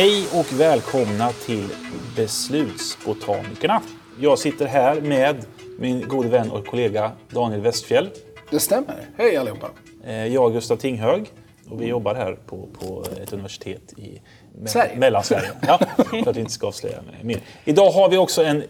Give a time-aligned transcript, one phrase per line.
[0.00, 1.68] Hej och välkomna till
[2.16, 3.82] Beslutsbotanikerna.
[4.20, 5.36] Jag sitter här med
[5.78, 8.10] min gode vän och kollega Daniel Westfjell.
[8.50, 9.08] Det stämmer.
[9.16, 9.70] Hej allihopa.
[10.04, 11.32] Eh, Jag Gustav Tinghög
[11.70, 14.22] och vi jobbar här på, på ett universitet i
[14.62, 14.96] me- Sverige.
[14.96, 15.50] Mellansverige.
[15.66, 17.40] Ja, för att vi inte ska avslöja mer.
[17.64, 18.64] Idag har vi också en,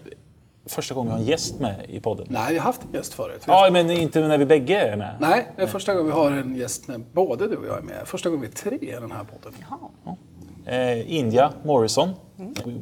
[0.67, 2.27] första gången vi har en gäst med i podden.
[2.31, 3.43] Nej, vi har haft en gäst förut.
[3.47, 5.17] Ja, men inte när vi bägge är med.
[5.21, 7.83] Nej, det är första gången vi har en gäst när både du och jag är
[7.83, 8.03] med.
[8.05, 9.55] Första gången vi är tre i den här podden.
[10.07, 10.13] Eh,
[11.07, 12.15] India Morrison.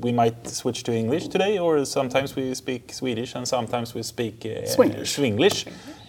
[0.03, 4.45] We might switch to English today, or sometimes we speak Swedish and sometimes we speak
[4.47, 5.05] uh, Swinglish.
[5.17, 5.67] Swinglish.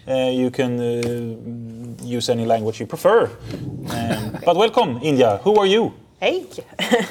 [0.07, 3.23] Uh, you can uh, use any language you prefer.
[3.23, 5.39] Um, but welcome, India.
[5.43, 5.91] Who are you?
[6.19, 6.45] Hej!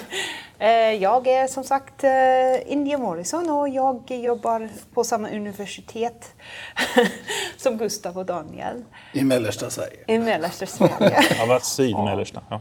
[0.60, 6.32] Eh, Jag är som sagt eh, India Morrison och jag jobbar på samma universitet
[7.56, 9.96] som Gustav och Daniel I mellersta Sverige.
[10.06, 11.20] i mellersta Sverige.
[11.38, 12.42] Jag var sydmellersta.
[12.50, 12.60] Ja.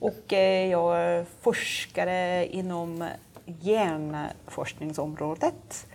[0.00, 3.08] Och eh, jag är forskare inom
[3.46, 5.86] hjärnforskningsområdet.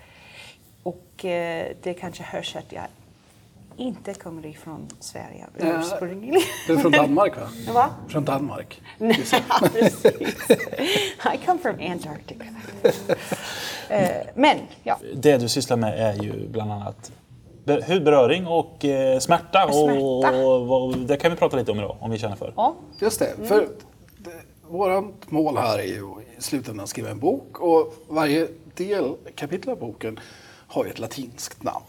[0.84, 2.84] Och eh, det kanske hörs att jag
[3.78, 6.42] inte kommer ifrån Sverige ursprungligen.
[6.68, 7.48] Du är från Danmark va?
[7.74, 7.90] Va?
[8.08, 8.81] Från Danmark.
[9.00, 9.14] Ja,
[9.74, 10.06] precis.
[11.34, 12.46] I come from Antarctica.
[13.90, 14.98] Eh, Men, ja.
[15.16, 17.12] Det du sysslar med är ju bland annat
[17.66, 19.66] be- hudberöring och eh, smärta.
[19.66, 20.38] Och, Smärta.
[20.38, 22.54] och, vad- det kan vi prata lite om idag, om vi känner för.
[22.56, 22.76] ja.
[23.00, 23.48] Just det.
[23.48, 23.68] För det,
[24.74, 26.06] vårt mål här är ju
[26.38, 30.20] i slutändan att skriva en bok och varje del, kapitel av boken
[30.68, 31.86] har ju ett latinskt namn.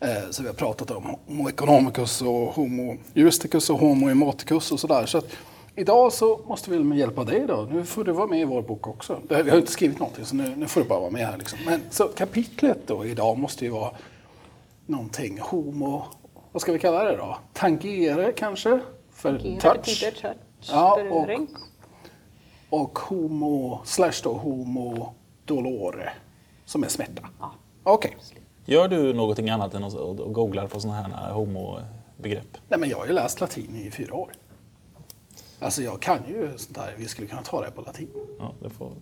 [0.00, 4.80] Eh, Så vi har pratat om Homo economicus och Homo juristicus och Homo emoticus och
[4.80, 5.06] sådär.
[5.06, 5.26] Så att
[5.76, 8.44] idag så måste vi med hjälp av dig då, nu får du vara med i
[8.44, 9.20] vår bok också.
[9.28, 11.58] Vi har inte skrivit någonting så nu, nu får du bara vara med här liksom.
[11.66, 13.90] Men så kapitlet då idag måste ju vara
[14.86, 16.02] någonting Homo,
[16.52, 17.36] vad ska vi kalla det då?
[17.52, 18.80] Tangere kanske?
[19.12, 20.00] För Det touch?
[20.00, 20.24] touch,
[20.60, 21.48] Ja, beröring.
[22.74, 25.14] Och homo, slash då homo
[25.44, 26.12] dolore,
[26.64, 27.28] som är smärta.
[27.40, 27.52] Ja.
[27.82, 28.16] Okej.
[28.64, 29.94] Gör du någonting annat än att
[30.32, 32.56] googla på sådana här homobegrepp?
[32.68, 34.30] Nej men jag har ju läst latin i fyra år.
[35.60, 38.08] Alltså jag kan ju sånt där, vi skulle kunna ta det på latin.
[38.38, 38.92] Ja, det får...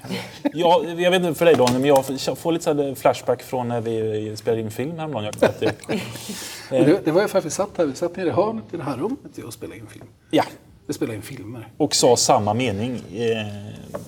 [0.00, 0.10] kan
[0.42, 0.52] jag.
[0.54, 2.06] Ja, jag vet inte för dig Daniel, men jag
[2.38, 5.24] får- lite så här flashback från när vi spelade in film häromdagen.
[5.40, 5.74] Jag, det,
[6.70, 8.76] det, det var ju för att vi satt här, vi satt nere i hörnet i
[8.76, 10.06] det här rummet och spelade in film.
[10.30, 10.44] ja,
[10.86, 11.68] Vi spelade in filmer.
[11.78, 13.98] och sa samma mening eh,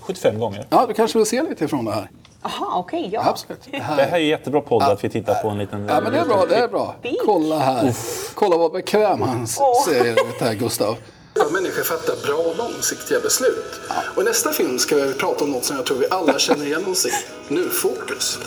[0.00, 0.66] 75 gånger.
[0.70, 2.10] Ja, du kanske vill se lite ifrån det här?
[2.42, 3.22] Aha, okej, ja.
[3.28, 3.60] Absolut.
[3.70, 5.86] Det Det här är jättebra podd att vi tittar på en liten...
[5.88, 6.94] Ja men det är bra, det är bra.
[7.24, 7.94] Kolla här.
[8.34, 10.96] Kolla vad bekväm han ser ut här Gustav.
[11.40, 13.80] Att människor fattar bra långsiktiga beslut.
[14.16, 16.66] Och i nästa film ska vi prata om något som jag tror vi alla känner
[16.66, 17.10] igen oss i.
[17.48, 18.38] Nu fokus.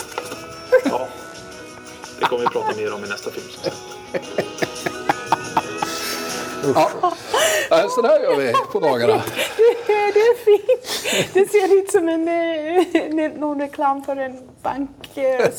[0.86, 1.08] Ja,
[2.20, 3.74] det kommer vi prata mer om i nästa film.
[6.75, 6.90] Ja,
[7.70, 9.24] Ja, så där gör vi på dagarna.
[10.14, 11.34] Det är fint.
[11.34, 15.50] Det ser ut som en, eh, någon reklam för en bank, eh.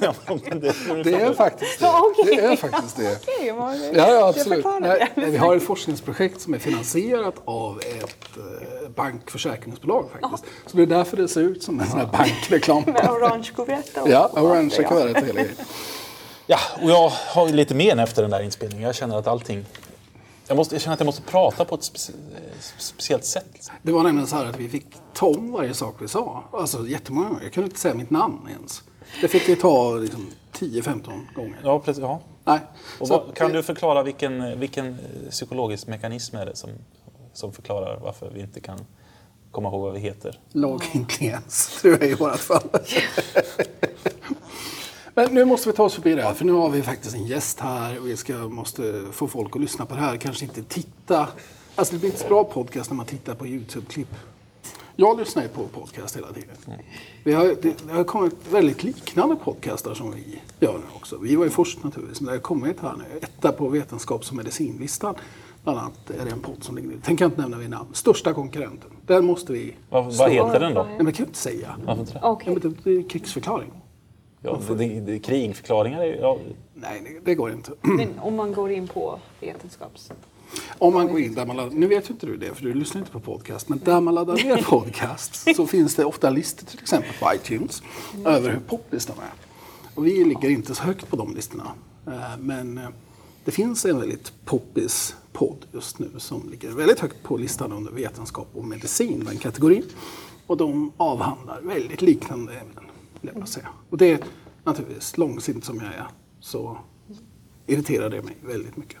[0.00, 0.74] Ja, det,
[1.04, 1.86] Det är faktiskt det.
[2.24, 3.18] Det är faktiskt det.
[3.46, 4.66] Ja, ja absolut.
[4.80, 10.44] Nej, vi har ett forskningsprojekt som är finansierat av ett eh, bankförsäkringsbolag faktiskt.
[10.66, 12.82] Så det är därför det ser ut som en sån här bankreklam.
[12.86, 13.82] Med orange kuvert.
[14.06, 15.48] Ja, orange hela grejen.
[16.46, 18.86] Ja, och jag har lite men efter den där inspelningen.
[18.86, 19.64] Jag känner att allting...
[20.48, 22.12] Jag, måste, jag känner att jag måste prata på ett speci
[22.78, 23.70] speciellt sätt.
[23.82, 26.44] Det var nämligen så här att vi fick ta om varje sak vi sa.
[26.52, 27.42] Alltså jättemånga gånger.
[27.42, 28.82] Jag kunde inte säga mitt namn ens.
[29.20, 31.60] Det fick vi ta liksom 10-15 gånger.
[31.64, 32.02] Ja, precis.
[32.02, 32.20] Ja.
[32.44, 32.60] Nej.
[33.00, 36.70] Och vad, kan du förklara vilken, vilken eh, psykologisk mekanism är det som,
[37.32, 38.78] som förklarar varför vi inte kan
[39.50, 40.40] komma ihåg vad vi heter?
[40.52, 42.68] Låg intelligens, tror jag i vårt fall.
[45.18, 47.26] Men nu måste vi ta oss förbi det här, för nu har vi faktiskt en
[47.26, 50.16] gäst här och vi ska, måste få folk att lyssna på det här.
[50.16, 51.28] Kanske inte titta.
[51.74, 54.14] Alltså det blir inte så bra podcast när man tittar på YouTube-klipp.
[54.96, 56.56] Jag lyssnar ju på podcast hela tiden.
[57.24, 61.18] Vi har, det, det har kommit väldigt liknande podcastar som vi gör nu också.
[61.18, 63.18] Vi var ju först naturligtvis, men det har kommit här nu.
[63.22, 65.14] Etta på vetenskaps och medicinlistan.
[65.64, 67.00] Bland annat är det en podd som ligger nu.
[67.04, 67.88] Tänker jag inte nämna vid namn.
[67.92, 68.90] Största konkurrenten.
[69.06, 69.74] Den måste vi...
[69.90, 70.82] Vad, vad heter den då?
[70.82, 71.76] Nej, men jag kan ju inte säga.
[71.84, 72.20] Varför inte det?
[72.22, 72.52] Okej.
[72.52, 73.72] Ja, men det, det är krigsförklaring.
[74.46, 76.20] Ja, det, det, det, krigförklaringar är.
[76.20, 76.38] Ja,
[76.74, 77.72] Nej, det, går inte.
[77.80, 80.12] Men om man går in på vetenskaps...
[80.78, 82.74] Om man går in där man laddar, nu vet ju inte du det för du
[82.74, 86.66] lyssnar inte på podcast, men där man laddar ner podcast så finns det ofta listor
[86.66, 87.82] till exempel på iTunes
[88.24, 89.32] över hur poppis de är.
[89.94, 91.72] Och vi ligger inte så högt på de listorna.
[92.06, 92.88] Eh, Men eh,
[93.44, 97.92] det finns en väldigt poppis podd just nu som ligger väldigt högt på listan under
[97.92, 99.84] vetenskap och medicin, den kategorin.
[100.46, 102.84] Och de avhandlar väldigt liknande ämnen,
[103.20, 103.68] vill jag säga.
[103.90, 104.18] Och det är
[104.64, 106.06] naturligtvis, långsint som jag är,
[106.40, 106.78] så
[107.66, 108.98] irriterar det mig väldigt mycket.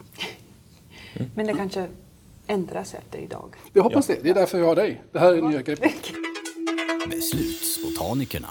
[1.34, 1.88] Men det kanske
[2.46, 3.56] ändras efter idag.
[3.72, 4.22] Vi hoppas det.
[4.22, 5.02] Det är därför vi har dig.
[5.12, 6.12] Det här är nya greppet.
[7.10, 8.48] Beslutsbotanikerna.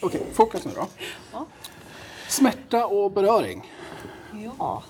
[0.00, 0.86] Okej, fokus nu då.
[1.32, 1.46] Ja.
[2.28, 3.72] Smärta och beröring.
[4.58, 4.82] Ja,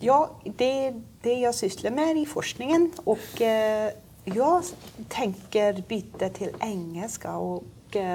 [0.00, 3.90] ja det är det jag sysslar med i forskningen och eh,
[4.24, 4.64] jag
[5.08, 7.64] tänker byta till engelska och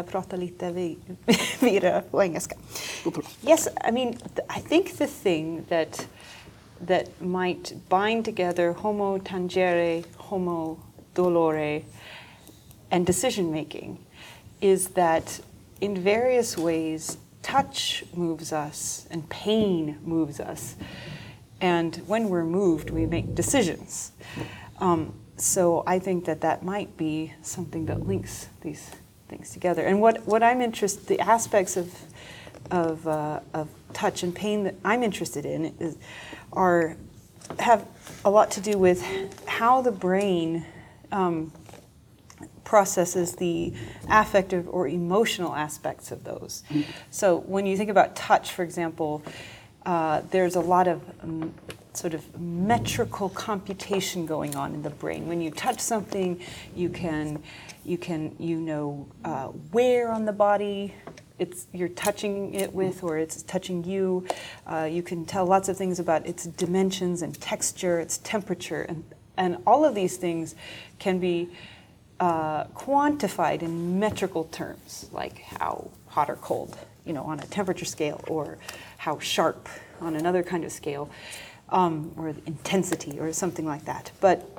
[0.03, 0.71] prata lite
[1.61, 2.55] vidare på engelska.
[3.41, 6.07] Yes, I mean, th- I think the thing that
[6.87, 10.77] that might bind together homo tangere, homo
[11.13, 11.83] dolore,
[12.91, 13.97] and decision making
[14.61, 15.39] is that
[15.81, 20.75] in various ways, touch moves us and pain moves us.
[21.61, 24.11] And when we're moved, we make decisions.
[24.79, 28.89] Um, so I think that that might be something that links these
[29.27, 29.83] things together.
[29.83, 31.93] And what, what I'm interested, the aspects of,
[32.71, 35.97] of, uh, of touch and pain that I'm interested in is,
[36.53, 36.95] are,
[37.59, 37.85] have
[38.23, 39.03] a lot to do with
[39.45, 40.65] how the brain
[41.11, 41.51] um,
[42.63, 43.73] processes the
[44.09, 46.63] affective or emotional aspects of those.
[47.11, 49.23] So when you think about touch, for example,
[49.85, 51.53] uh, there's a lot of um,
[51.97, 55.27] sort of metrical computation going on in the brain.
[55.27, 56.39] When you touch something,
[56.75, 57.41] you can,
[57.83, 60.93] you can, you know uh, where on the body
[61.37, 64.25] it's you're touching it with or it's touching you.
[64.65, 69.03] Uh, you can tell lots of things about its dimensions and texture, its temperature, and,
[69.37, 70.55] and all of these things
[70.99, 71.49] can be
[72.19, 77.85] uh, quantified in metrical terms, like how hot or cold, you know, on a temperature
[77.85, 78.57] scale, or
[78.97, 79.67] how sharp
[79.99, 81.09] on another kind of scale,
[81.69, 84.11] um, or intensity, or something like that.
[84.21, 84.49] But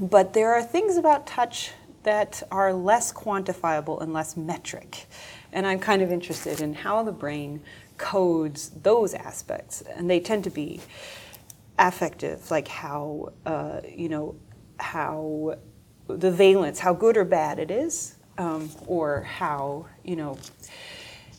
[0.00, 1.72] but there are things about touch
[2.02, 5.06] that are less quantifiable and less metric.
[5.52, 7.60] And I'm kind of interested in how the brain
[7.98, 9.82] codes those aspects.
[9.82, 10.80] And they tend to be
[11.78, 14.36] affective, like how, uh, you know,
[14.78, 15.56] how
[16.06, 20.38] the valence, how good or bad it is, um, or how, you know,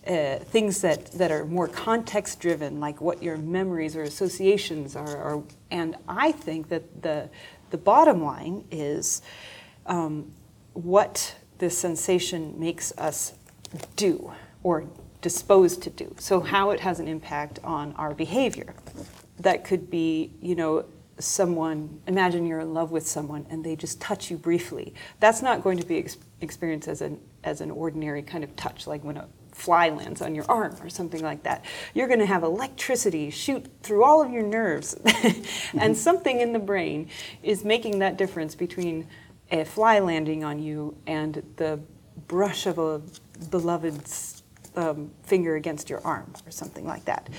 [0.07, 5.18] uh, things that, that are more context driven, like what your memories or associations are.
[5.18, 7.30] are and I think that the,
[7.69, 9.21] the bottom line is
[9.86, 10.31] um,
[10.74, 13.33] what this sensation makes us
[13.95, 14.33] do
[14.63, 14.86] or
[15.21, 16.15] disposed to do.
[16.18, 18.74] So, how it has an impact on our behavior.
[19.39, 20.86] That could be, you know,
[21.19, 24.94] someone, imagine you're in love with someone and they just touch you briefly.
[25.19, 28.88] That's not going to be ex- experienced as an, as an ordinary kind of touch,
[28.88, 31.65] like when a fly lands on your arm or something like that.
[31.94, 34.95] You're going to have electricity shoot through all of your nerves.
[35.77, 37.09] and something in the brain
[37.44, 39.07] is making that difference between
[39.51, 41.80] a fly landing on you and the
[42.27, 43.01] brush of a
[43.50, 44.44] beloved's
[44.75, 47.30] um, finger against your arm or something like that.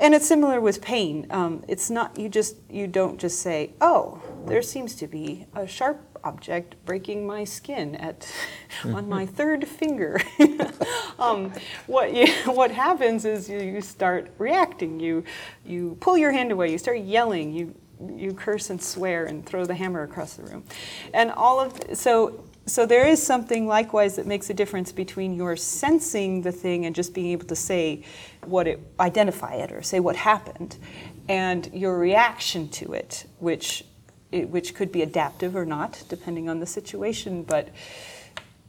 [0.00, 1.26] And it's similar with pain.
[1.30, 5.66] Um, it's not you just you don't just say, "Oh, there seems to be a
[5.66, 8.30] sharp object breaking my skin at
[8.84, 10.20] on my third finger."
[11.18, 11.52] um,
[11.86, 15.00] what you, what happens is you, you start reacting.
[15.00, 15.24] You
[15.64, 16.70] you pull your hand away.
[16.70, 17.52] You start yelling.
[17.52, 17.74] You
[18.16, 20.64] you curse and swear and throw the hammer across the room,
[21.14, 25.56] and all of so so there is something likewise that makes a difference between your
[25.56, 28.04] sensing the thing and just being able to say
[28.44, 30.78] what it identify it or say what happened
[31.28, 33.84] and your reaction to it which
[34.32, 37.68] it, which could be adaptive or not depending on the situation but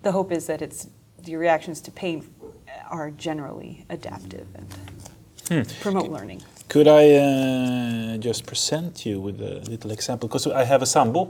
[0.03, 0.87] the hope is that it's
[1.25, 2.23] your reactions to pain
[2.89, 4.47] are generally adaptive
[5.49, 10.27] and promote learning Could I uh, just present you with a little example?
[10.27, 11.29] Because I have a sambo,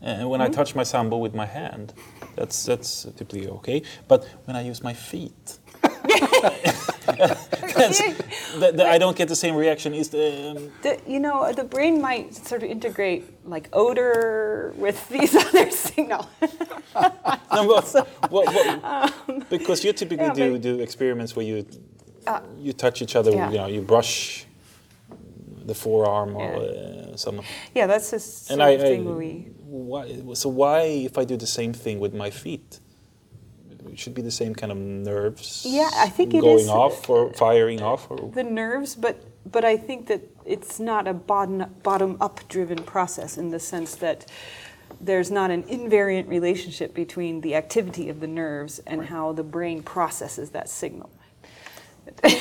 [0.00, 1.92] and when I touch my sambo with my hand,
[2.36, 3.82] that's that's typically okay.
[4.08, 5.58] But when I use my feet,
[6.06, 7.98] that's,
[8.58, 9.94] the, the, I don't get the same reaction.
[9.94, 15.08] Is the um, the, you know the brain might sort of integrate like odor with
[15.16, 16.26] these other signals
[17.52, 21.66] no, but, what, what, because you typically yeah, do but- do experiments where you
[22.58, 23.32] you touch each other.
[23.32, 23.50] yeah.
[23.50, 24.46] You know, you brush
[25.66, 27.12] the forearm or Yeah.
[27.12, 27.40] uh, some.
[27.74, 31.46] yeah that's the sort And I, thing we why, so why if I do the
[31.46, 32.80] same thing with my feet?
[33.90, 35.64] It should be the same kind of nerves.
[35.68, 38.30] Yeah, I think it going is, off or firing off or.
[38.34, 43.38] the nerves, but but I think that it's not a bottom bottom up driven process
[43.38, 44.26] in the sense that
[45.00, 49.82] there's not an invariant relationship between the activity of the nerves and how the brain
[49.82, 51.10] processes that signal.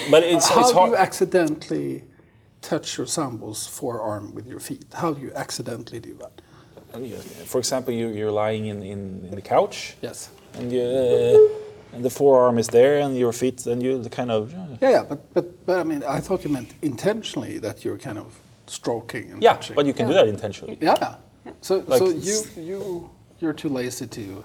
[0.10, 2.03] But it's, How it's do you accidentally
[2.62, 4.86] touch your sambo's forearm with your feet?
[4.93, 6.41] How do you accidentally do that?
[7.45, 10.29] For example, you, you're lying in, in, in the couch Yes.
[10.55, 14.31] And you, uh, and the forearm is there and your feet and you the kind
[14.31, 14.51] of.
[14.81, 18.17] Yeah, yeah, but, but, but I mean, I thought you meant intentionally that you're kind
[18.17, 19.75] of stroking and Yeah, touching.
[19.75, 20.77] but you can do that intentionally.
[20.81, 21.15] Yeah.
[21.62, 24.43] So, Like so you you you're too lazy to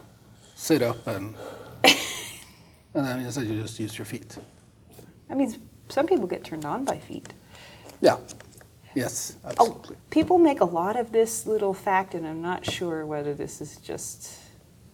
[0.55, 1.35] sit up and
[2.95, 4.37] and then instead you just use your feet.
[5.31, 5.55] I mean,
[5.89, 7.33] some people get turned on by feet.
[8.01, 8.17] Yeah.
[8.95, 9.97] Yes, Oh, absolutely.
[10.11, 13.77] people make a lot of this little fact, and I'm not sure whether this is
[13.77, 14.31] just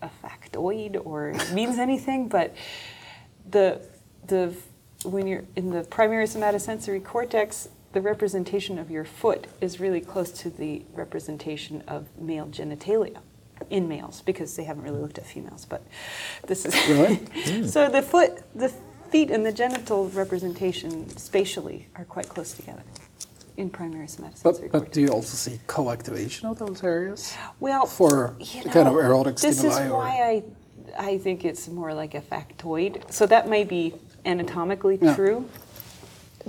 [0.02, 2.54] a factoid or means anything, but
[3.49, 3.80] the
[4.26, 4.54] the
[5.04, 10.30] when you're in the primary somatosensory cortex, the representation of your foot is really close
[10.30, 13.18] to the representation of male genitalia
[13.71, 15.82] in males because they haven't really looked at females, but
[16.47, 17.16] this is Really?
[17.44, 17.66] Hmm.
[17.66, 18.73] so the foot, the
[19.11, 22.82] feet, and the genital representation spatially are quite close together
[23.56, 27.35] in primary somatosensory But, but do you also see co-activation of those areas?
[27.61, 30.42] Well, for you the kind of know, erotic this stimuli is or- why
[30.99, 33.11] I, I think it's more like a factoid.
[33.12, 33.94] So that may be
[34.25, 35.14] anatomically Yeah.
[35.14, 35.49] true,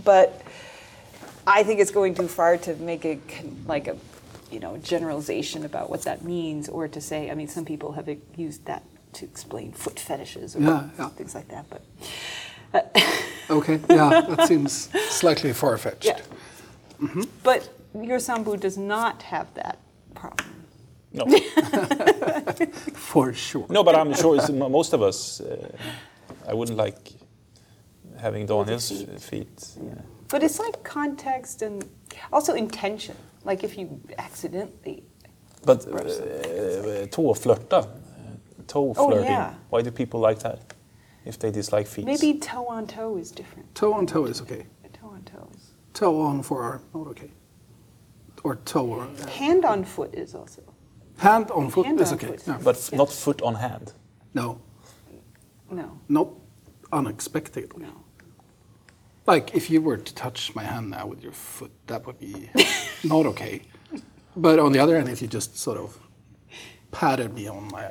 [0.03, 0.41] but
[1.45, 3.19] I think it's going too far to make a
[3.67, 3.97] like a,
[4.51, 7.29] you know, generalization about what that means, or to say.
[7.29, 8.07] I mean, some people have
[8.37, 8.83] used that
[9.13, 11.09] to explain foot fetishes or Yeah, yeah.
[11.09, 11.65] things like that.
[11.69, 11.81] But
[12.73, 13.01] uh,
[13.49, 16.05] Okay, yeah, that seems slightly far-fetched.
[17.15, 19.77] Yeah, but your sambu does not have that
[20.15, 20.49] problem.
[21.15, 21.25] No,
[22.93, 23.65] For sure.
[23.69, 25.41] no, but I'm sure it's, most of us.
[25.41, 25.67] Uh,
[26.47, 27.11] I wouldn't like
[28.19, 29.19] having Daniel's feet.
[29.19, 29.67] feet.
[29.79, 31.85] uh, But it's like context and
[32.31, 33.15] also intention.
[33.45, 35.03] Like if you accidentally
[35.65, 37.85] But uh, tåflörta, uh,
[38.67, 39.25] toe Oh, flirting.
[39.31, 39.53] yeah.
[39.69, 40.59] Why do people like that?
[41.25, 42.05] If they dislike feet.
[42.05, 43.73] Maybe toe on toe is different.
[43.75, 44.65] Toe on toe is okay.
[45.93, 46.45] Toe on toe is.
[46.47, 47.31] Forearm, not okay.
[48.43, 50.61] Or toe or uh, Hand on foot is also.
[51.17, 52.27] hand on foot Hand is on okay.
[52.27, 52.43] foot.
[52.47, 52.59] Yeah.
[52.63, 53.93] But f- not foot on hand.
[54.33, 54.59] No,
[55.71, 56.27] No, not
[56.91, 57.83] unexpectedly.
[57.85, 57.93] no.
[59.25, 62.49] Like if you were to touch my hand now with your foot, that would be
[63.03, 63.61] not okay.
[64.35, 65.97] But on the other hand, if you just sort of
[66.91, 67.85] patted me on my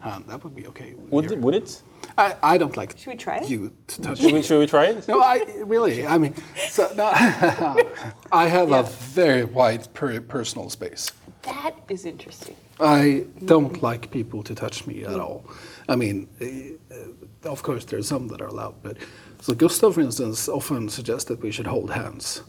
[0.00, 0.94] hand, that would be okay.
[0.94, 1.82] with Would your- it, would it?
[2.16, 3.48] I, I don't like Should we try it?
[3.48, 5.06] you to touch Should we, should we try it?
[5.08, 6.06] No, I really.
[6.06, 6.34] I mean,
[6.68, 7.06] so no,
[8.32, 11.12] I have a very wide per, personal space.
[11.42, 12.56] That is interesting.
[12.80, 15.44] I don't like people to touch me at all.
[15.88, 18.96] I mean, uh, of course, there's some that are allowed, but
[19.40, 22.42] so Gustav, for instance, often suggests that we should hold hands,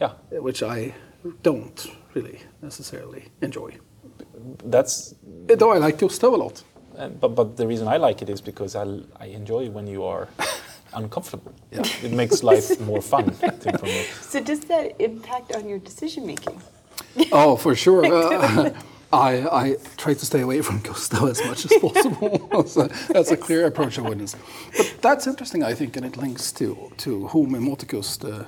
[0.00, 0.94] Yeah, which I
[1.42, 3.78] don't really necessarily enjoy.
[4.64, 5.14] that's.
[5.46, 6.62] Though I like Gustav a lot.
[6.96, 8.84] Uh, but but the reason I like it is because I
[9.20, 10.28] I enjoy when you are
[10.94, 11.52] uncomfortable.
[11.70, 11.82] Yeah.
[12.02, 14.04] It makes life more fun to, for me.
[14.22, 16.60] So does that impact on your decision making?
[17.32, 18.04] Oh, for sure.
[18.04, 18.70] Uh,
[19.12, 19.30] I,
[19.62, 22.66] I try to stay away from Gustav as much as possible.
[22.66, 24.36] so that's a clear approach of witness.
[24.76, 28.46] But that's interesting, I think, and it links to, to homo emoticus, the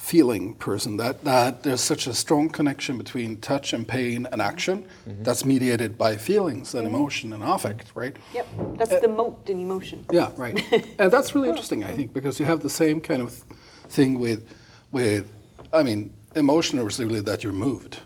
[0.00, 4.82] feeling person, that, that there's such a strong connection between touch and pain and action
[4.82, 5.22] mm-hmm.
[5.22, 6.96] that's mediated by feelings and mm-hmm.
[6.96, 8.16] emotion and affect, right?
[8.32, 10.06] Yep, that's uh, the moat in emotion.
[10.10, 10.56] Yeah, right.
[10.98, 13.44] and that's really interesting, I think, because you have the same kind of
[13.88, 14.48] thing with,
[14.90, 15.30] with
[15.70, 18.00] I mean, emotion is really that you're moved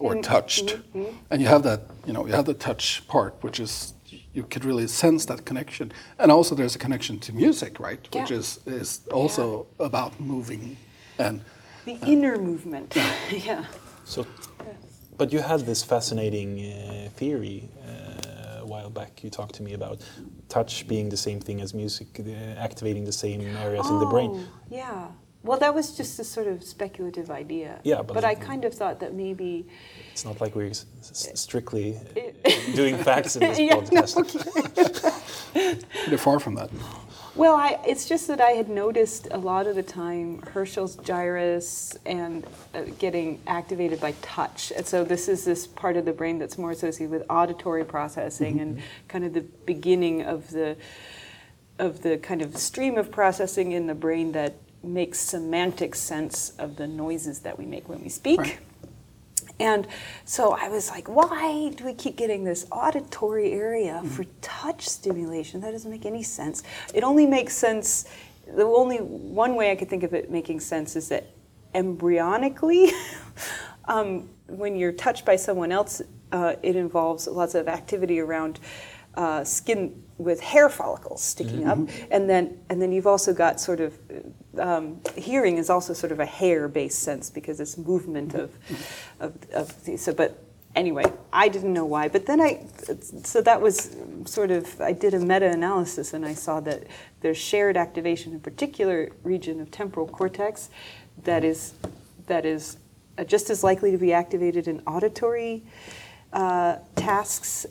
[0.00, 0.22] or mm-hmm.
[0.22, 0.78] touched,
[1.30, 3.94] and you have that, you know, you have the touch part, which is
[4.34, 8.30] you could really sense that connection, and also there's a connection to music, right, which
[8.30, 10.76] is is also about moving,
[11.18, 11.40] and
[11.84, 12.94] The inner movement.
[13.30, 13.64] yeah.
[14.04, 14.26] So,
[15.16, 19.22] but you had this fascinating uh, theory uh, a while back.
[19.24, 20.00] You talked to me about
[20.48, 24.30] touch being the same thing as music, uh, activating the same areas in the brain.
[24.32, 25.08] Oh, Yeah.
[25.42, 27.78] Well, that was just a sort of speculative idea.
[27.84, 29.66] Yeah, but- but I kind of thought that maybe.
[30.12, 31.96] It's not like we're s- s- strictly
[32.44, 33.92] uh, doing facts in this podcast.
[33.92, 35.92] Yeah, no, podcast.
[36.02, 36.70] pretty far from that.
[37.36, 41.94] Well, I, it's just that I had noticed a lot of the time Heschl's gyrus
[42.06, 44.72] and uh, getting activated by touch.
[44.74, 48.60] And so this is this part of the brain that's more associated with auditory processing
[48.60, 50.78] and kind of the beginning of the
[51.78, 56.76] of the kind of stream of processing in the brain that makes semantic sense of
[56.76, 58.40] the noises that we make when we speak.
[58.40, 58.58] Right.
[59.58, 59.86] And
[60.24, 65.60] so I was like, why do we keep getting this auditory area for touch stimulation?
[65.60, 66.62] That doesn't make any sense.
[66.92, 68.06] It only makes sense,
[68.46, 71.30] the only one way I could think of it making sense is that
[71.74, 72.92] embryonically,
[73.86, 78.60] um, when you're touched by someone else, uh, it involves lots of activity around
[79.16, 81.78] uh, skin with hair follicles sticking up,
[82.10, 83.98] and then and then you've also got sort of
[84.58, 88.52] um, hearing is also sort of a hair-based sense because it's movement of
[89.20, 90.12] of, of the, so.
[90.12, 90.42] But
[90.74, 92.08] anyway, I didn't know why.
[92.08, 92.66] But then I
[93.24, 96.84] so that was sort of I did a meta-analysis and I saw that
[97.20, 100.70] there's shared activation in a particular region of temporal cortex
[101.24, 101.74] that is
[102.26, 102.78] that is
[103.18, 105.64] uh, just as likely to be activated in auditory
[106.32, 107.66] uh, tasks,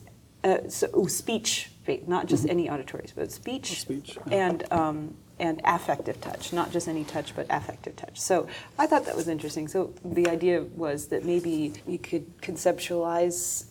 [0.46, 1.72] uh, so, ooh, speech,
[2.08, 4.00] not just any auditories, but speech, Mm-hmm.
[4.00, 8.20] Speech, and um, and affective touch, not just any touch, but affective touch.
[8.20, 8.48] So
[8.80, 9.68] I thought that was interesting.
[9.68, 13.66] So the idea was that maybe you could conceptualize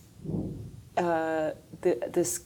[0.98, 2.44] uh, the, this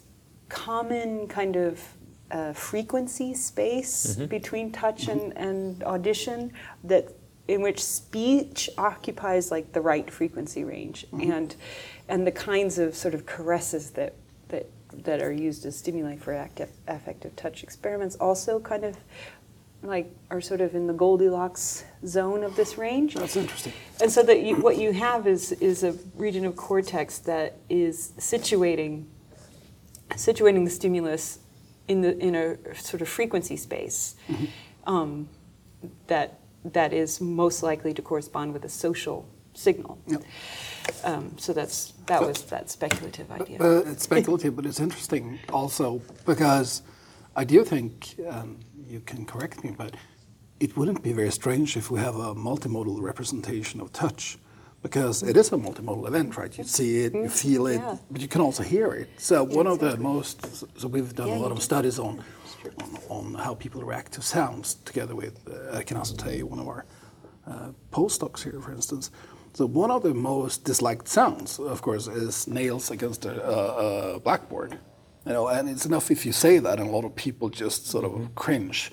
[0.48, 1.82] common kind of
[2.30, 6.52] uh, frequency space between touch and, and audition
[6.84, 7.08] that
[7.48, 11.56] in which speech occupies like the right frequency range and
[12.08, 14.14] and the kinds of sort of caresses that
[14.48, 14.66] that
[15.04, 18.96] that are used as stimuli for active affective touch experiments also kind of
[19.82, 23.14] like are sort of in the Goldilocks zone of this range.
[23.14, 23.72] That's interesting.
[24.00, 28.12] And so that you, what you have is is a region of cortex that is
[28.18, 29.04] situating
[30.10, 31.38] situating the stimulus
[31.86, 34.16] in the in a sort of frequency space
[34.86, 35.28] um,
[36.06, 39.98] that that is most likely to correspond with a social signal.
[40.06, 40.22] Yep.
[41.04, 43.60] Um, so that's that was that speculative idea.
[43.60, 46.82] Uh, it's speculative, but it's interesting also because
[47.36, 49.94] I do think, um, you can correct me, but
[50.60, 54.38] it wouldn't be very strange if we have a multimodal representation of touch
[54.82, 56.56] because it is a multimodal event, right?
[56.56, 57.96] You see it, you feel it, Yeah.
[58.10, 59.08] but you can also hear it.
[59.18, 60.36] So one of the most,
[60.80, 62.22] so we've done Yeah, a lot of studies on,
[62.82, 66.46] on, on how people react to sounds together with, uh, I can also tell you
[66.46, 66.84] one of our
[67.46, 69.10] uh, postdocs here, for instance.
[69.58, 74.20] So one of the most disliked sounds, of course, is nails against a, a, a
[74.20, 74.78] blackboard.
[75.26, 77.88] You know, and it's enough if you say that, and a lot of people just
[77.88, 78.92] sort of cringe.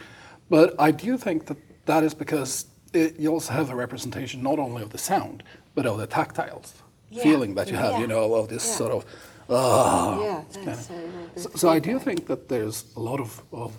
[0.50, 4.58] But I do think that that is because it, you also have a representation not
[4.58, 5.44] only of the sound,
[5.76, 6.64] but of the tactile
[7.12, 7.22] Yeah.
[7.22, 8.00] feeling that you have.
[8.02, 8.78] You know, of this Yeah.
[8.78, 9.06] sort of.
[9.52, 13.44] ah, yeah, kind of- uh, so, so I do think that there's a lot of,
[13.52, 13.78] of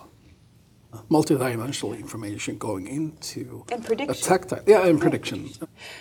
[1.11, 5.51] multidimensional information going into And a tactile, yeah, and prediction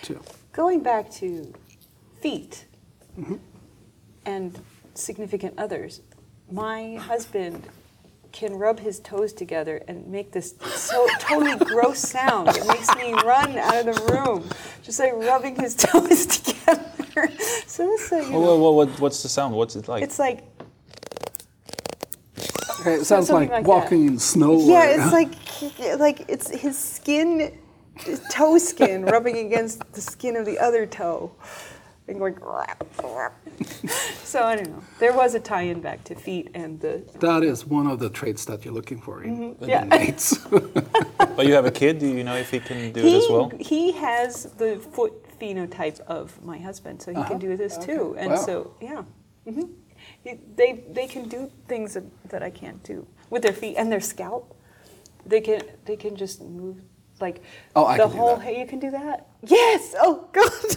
[0.02, 0.20] too.
[0.56, 1.52] Going back to
[2.20, 2.64] feet
[3.18, 3.36] Mm-hmm.
[4.26, 4.60] and
[4.92, 6.02] significant others,
[6.50, 7.66] my husband
[8.30, 12.48] can rub his toes together and make this so totally gross sound.
[12.48, 14.46] It makes me run out of the room,
[14.82, 17.30] just like rubbing his toes together.
[17.66, 19.54] So this, uh, you know, Well, what, what, what's the sound?
[19.54, 20.02] What's it like?
[20.02, 20.44] it's like
[22.80, 24.60] Okay, it sounds like, like walking in snow.
[24.60, 27.52] yeah, or- it's like like it's his skin, his
[28.30, 31.32] toe skin rubbing against the skin of the other toe,
[32.08, 32.36] and going.
[34.24, 34.84] so I don't know.
[35.00, 37.02] There was a tie-in back to feet and the.
[37.20, 39.70] that is one of the traits that you're looking for in, in Mm-hmm.
[39.70, 39.84] Yeah.
[39.86, 40.38] mates.
[41.36, 41.98] but you have a kid.
[42.00, 43.52] Do you know if he can do he, it as well?
[43.60, 47.28] he has the foot phenotype of my husband, so he Uh-huh.
[47.30, 47.86] can do this Okay.
[47.94, 48.16] too.
[48.18, 48.36] And Wow.
[48.36, 49.04] so yeah,
[49.48, 49.64] hmm
[50.24, 53.90] he, they they can do things that, that I can't do with their feet and
[53.92, 54.54] their scalp.
[55.26, 56.78] They can they can just move
[57.20, 57.42] like
[57.74, 58.44] Oh, I the can do whole that.
[58.44, 58.58] hair.
[58.60, 59.26] You can do that.
[59.42, 59.94] Yes.
[60.00, 60.76] Oh God.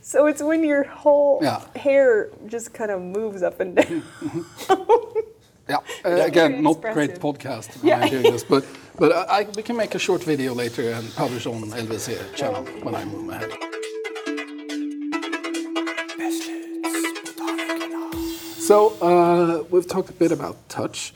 [0.00, 1.60] so it's when your whole Yeah.
[1.76, 4.02] hair just kind of moves up and down.
[5.68, 8.00] yeah, uh, again, not great podcast when Yeah.
[8.04, 8.64] I'm doing this, but
[8.98, 12.62] but I, I, we can make a short video later and publish on LVC channel
[12.82, 13.52] when I move my head.
[18.58, 21.12] So uh, we've talked a bit about touch,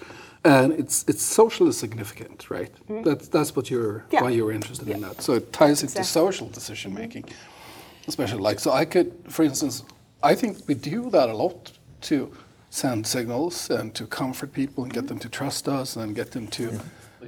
[0.47, 2.73] and it's it's socially significant, right?
[3.05, 4.15] That's that's what you're Mm-hmm.
[4.15, 4.23] Yeah.
[4.25, 5.23] why you're interested in that.
[5.23, 6.01] So it ties into Exactly.
[6.03, 6.27] Mm-hmm.
[6.29, 7.25] social decision making,
[8.09, 8.71] especially like so.
[8.83, 9.85] I could, for instance,
[10.23, 11.73] I think we do that a lot
[12.09, 12.17] to
[12.71, 16.47] send signals and to comfort people and get them to trust us and get them
[16.49, 16.63] to.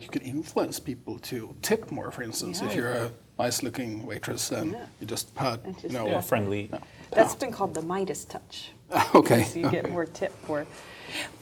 [0.04, 4.72] You could influence people to tip more, for instance, if you're a nice-looking waitress and
[4.72, 4.86] Yeah.
[5.00, 6.70] you just pat, And you know, Yeah, friendly.
[7.10, 8.56] That's been called the Midas touch.
[9.14, 9.42] okay.
[9.44, 10.66] so you get more tip for.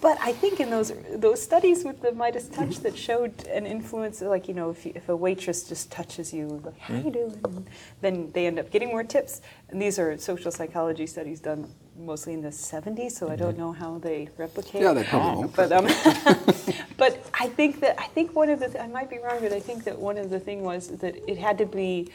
[0.01, 4.21] But I think in those those studies with the Midas touch that showed an influence,
[4.23, 7.67] like you know, if, you, if a waitress just touches you, like how you doing,
[8.01, 9.41] then they end up getting more tips.
[9.71, 13.73] And these are social psychology studies done mostly in the 70s, so I don't know
[13.73, 14.83] how they replicate.
[14.83, 15.57] Yeah, they probably won't.
[15.57, 15.87] But um,
[16.97, 19.53] but I think that I think one of the th- I might be wrong, but
[19.53, 22.11] I think that one of the thing was that it had to be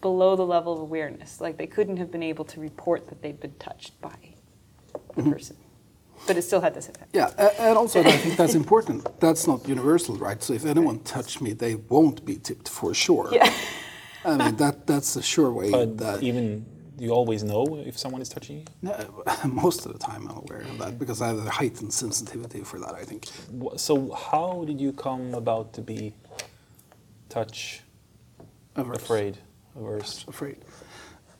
[0.00, 1.40] below the level of awareness.
[1.40, 4.16] Like they couldn't have been able to report that they'd been touched by
[5.16, 5.32] the Mm-hmm.
[5.32, 5.56] person,
[6.26, 7.10] but it still had this effect.
[7.14, 7.28] Yeah,
[7.58, 9.06] and also I think that's important.
[9.20, 10.42] That's not universal, right?
[10.42, 13.28] So if anyone touch me, they won't be tipped for sure.
[13.32, 13.52] Yeah.
[14.24, 16.66] I mean that that's a sure way But that even
[16.98, 18.64] you always know if someone is touching you.
[18.82, 22.62] No, most of the time I'm aware of that because I have a heightened sensitivity
[22.64, 22.94] for that.
[22.94, 23.26] I think.
[23.76, 26.14] So how did you come about to be
[27.28, 27.82] touch
[28.76, 28.96] Averse.
[29.02, 29.38] afraid,
[29.76, 30.24] averse?
[30.28, 30.58] Afraid.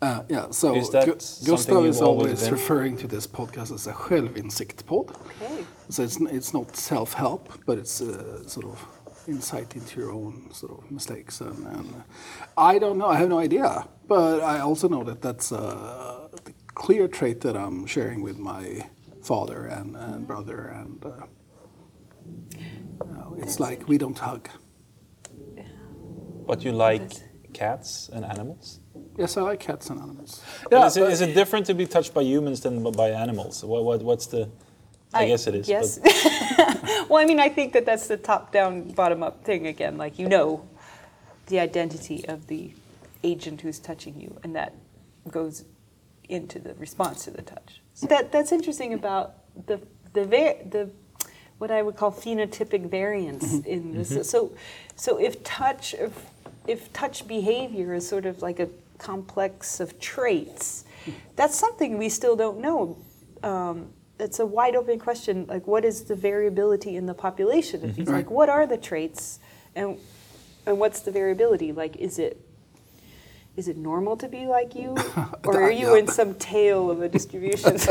[0.01, 0.47] Uh, yeah.
[0.51, 2.53] So Is that Gustav is always always been?
[2.53, 5.11] referring to this podcast as a självinsikt pod.
[5.11, 5.65] Okay.
[5.89, 8.79] So it's it's not self help, but it's uh, sort of
[9.27, 13.09] insight into your own sort of mistakes and, and uh, I don't know.
[13.09, 13.89] I have no idea.
[14.07, 18.87] But I also know that that's a the clear trait that I'm sharing with my
[19.23, 21.27] father and, and brother, and uh,
[23.05, 24.49] you know, it's like we don't hug.
[26.47, 27.11] But you like
[27.53, 28.81] cats and animals?
[29.19, 30.43] Yes, I like cats and animals.
[30.71, 33.65] is, it, it different to be touched by humans than by animals?
[33.65, 34.49] What, what, what's the.
[35.13, 35.69] I, guess it is.
[35.69, 35.99] Yes.
[37.09, 39.97] well, I mean, I think that that's the top-down, bottom-up thing again.
[39.97, 40.69] Like you know,
[41.47, 42.73] the identity of the
[43.25, 44.75] agent who's touching you, and that
[45.29, 45.65] goes
[46.29, 47.81] into the response to the touch.
[47.95, 49.35] So that that's interesting about
[49.67, 49.81] the
[50.13, 50.91] the va- the
[51.59, 53.69] what I would call phenotypic variance mm-hmm.
[53.69, 54.13] in this.
[54.13, 54.23] Mm-hmm.
[54.23, 54.53] So,
[54.95, 56.27] so if touch if,
[56.67, 60.85] if touch behavior is sort of like a complex of traits,
[61.37, 62.99] that's something we still don't know.
[63.43, 65.47] Um, it's a wide open question.
[65.47, 68.07] Like, what is the variability in the population of these?
[68.09, 68.17] Right.
[68.19, 69.39] Like, what are the traits,
[69.77, 69.97] and
[70.67, 71.73] and what's the variability?
[71.73, 72.41] Like, is it
[73.57, 74.97] is it normal to be like you,
[75.45, 77.79] or are you in some tail of a distribution?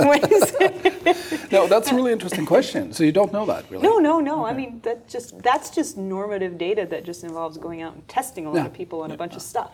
[1.49, 2.91] No, that's a really interesting question.
[2.91, 3.81] So you don't know that, really?
[3.87, 4.45] No, no, no.
[4.45, 8.45] I mean that just that's just normative data that just involves going out and testing
[8.45, 8.65] a lot Yeah.
[8.65, 9.71] of people on a bunch of stuff.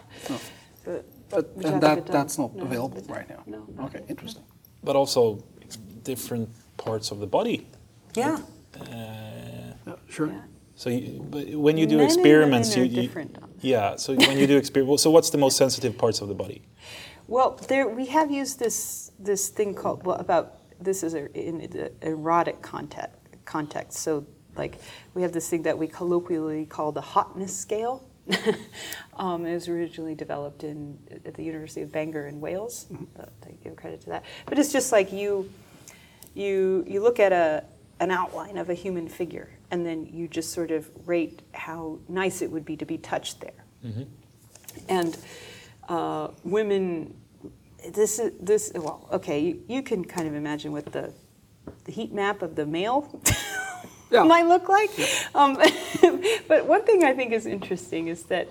[0.86, 1.04] But,
[1.36, 3.43] But, which and that, that's not No, available hasn't right now.
[3.46, 3.86] No.
[3.86, 4.43] Okay, interesting.
[4.84, 5.43] but also
[6.04, 7.67] different parts of the body.
[8.15, 8.39] Yeah.
[8.80, 8.86] Uh,
[9.88, 10.28] Yeah, sure.
[10.28, 10.41] Yeah.
[10.76, 13.65] so you, but when you do Men experiments, women you, you different on that.
[13.65, 13.96] yeah.
[13.98, 16.62] So when you do experiments, so what's the most sensitive parts of the body?
[17.28, 20.46] Well, there we have used this this thing called well about
[20.80, 24.00] this is a, in the erotic context context.
[24.00, 24.74] So like
[25.15, 27.96] we have this thing that we colloquially call the hotness scale.
[29.18, 32.88] um, it was originally developed in at the University of Bangor in Wales.
[33.20, 35.50] Uh, They give credit to that, but it's just like you
[36.34, 37.64] you you look at a
[38.00, 42.42] an outline of a human figure, and then you just sort of rate how nice
[42.42, 43.66] it would be to be touched there.
[44.90, 45.18] And
[45.90, 47.14] uh, women,
[47.94, 48.72] this is this.
[48.74, 51.14] Well, okay, you, you can kind of imagine what the
[51.86, 53.22] the heat map of the male
[54.13, 54.23] Yeah.
[54.23, 54.91] might look like.
[55.36, 55.56] Um,
[56.49, 58.49] but one thing I think is interesting is that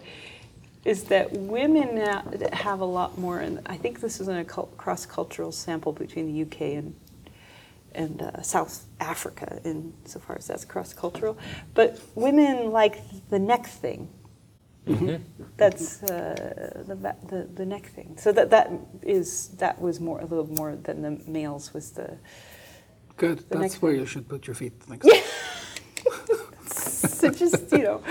[0.85, 4.45] is that women now have a lot more, and I think this is in a
[4.45, 6.95] cross cultural sample between the UK and
[7.95, 11.39] and uh, South Africa, in so far as that's cross cultural.
[11.75, 14.09] But women like the neck thing.
[15.59, 18.17] That's uh, the, ba- the the neck thing.
[18.19, 18.71] So that that
[19.03, 22.19] is that was more a little more than the males was the
[23.23, 23.39] Good.
[23.51, 24.01] The That's where one.
[24.01, 25.23] you should put your feet next time.
[26.67, 28.03] so just you know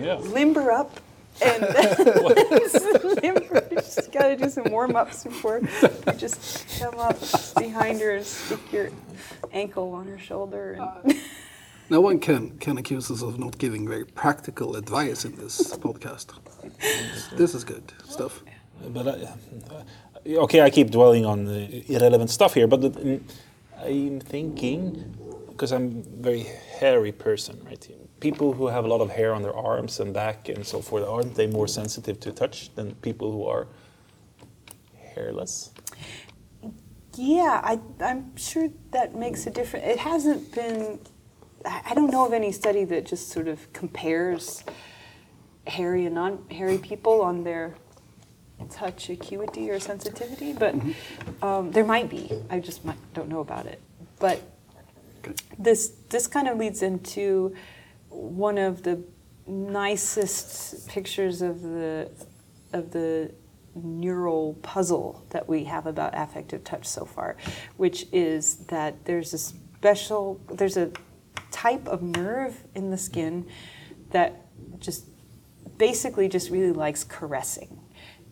[0.00, 0.14] Yeah.
[0.38, 1.00] limber up
[1.42, 1.62] and
[3.22, 3.66] limber.
[3.68, 7.18] You just gotta do some warm ups before you just come up
[7.58, 8.90] behind her and stick your
[9.52, 10.64] ankle on her shoulder.
[11.04, 11.16] And,
[11.90, 16.26] No one can, can accuse us of not giving very practical advice in this podcast.
[17.36, 18.44] This is good stuff.
[18.96, 19.14] But I,
[20.30, 23.20] uh, okay, I keep dwelling on the irrelevant stuff here, but the,
[23.84, 25.16] I'm thinking
[25.48, 26.46] because I'm a very
[26.78, 27.88] hairy person, right?
[28.20, 31.04] People who have a lot of hair on their arms and back and so forth,
[31.06, 33.66] aren't they more sensitive to touch than people who are
[35.14, 35.70] hairless?
[37.20, 39.86] yeah, I, I'm sure that makes a difference.
[39.86, 40.98] It hasn't been.
[41.64, 44.64] I don't know of any study that just sort of compares
[45.66, 47.74] hairy and non-hairy people on their
[48.68, 50.74] touch acuity or sensitivity, but
[51.42, 52.30] um, there might be.
[52.50, 53.80] I just might, don't know about it.
[54.18, 54.40] But
[55.22, 55.34] Okay.
[55.58, 57.54] this this kind of leads into
[58.08, 59.02] one of the
[59.46, 62.10] nicest pictures of the
[62.72, 63.32] of the
[63.74, 67.36] neural puzzle that we have about affective touch so far,
[67.76, 70.90] which is that there's a special there's a
[71.50, 73.46] type of nerve in the skin
[74.10, 74.46] that
[74.80, 75.04] just
[75.76, 77.78] basically just really likes caressing.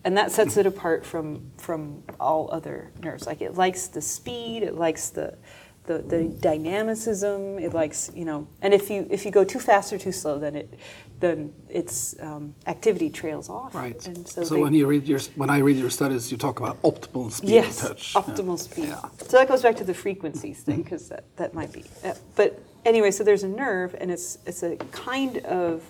[0.05, 3.25] And that sets it apart from from all other nerves.
[3.27, 5.37] Like it likes the speed, it likes the
[5.85, 9.91] the, the dynamicism, it likes, you know, and if you if you go too fast
[9.91, 10.73] or too slow, then it
[11.19, 13.75] then its um, activity trails off.
[13.75, 14.07] Right.
[14.07, 16.59] And so, So, they- when you read your when I read your studies, you talk
[16.59, 18.13] about optimal speed yes, of touch.
[18.13, 18.85] optimal speed.
[18.89, 19.01] Yeah.
[19.27, 21.83] So that goes back to the frequencies thing because that, that might be.
[22.05, 25.83] Uh, but anyway, so there's a nerve, and it's it's a kind of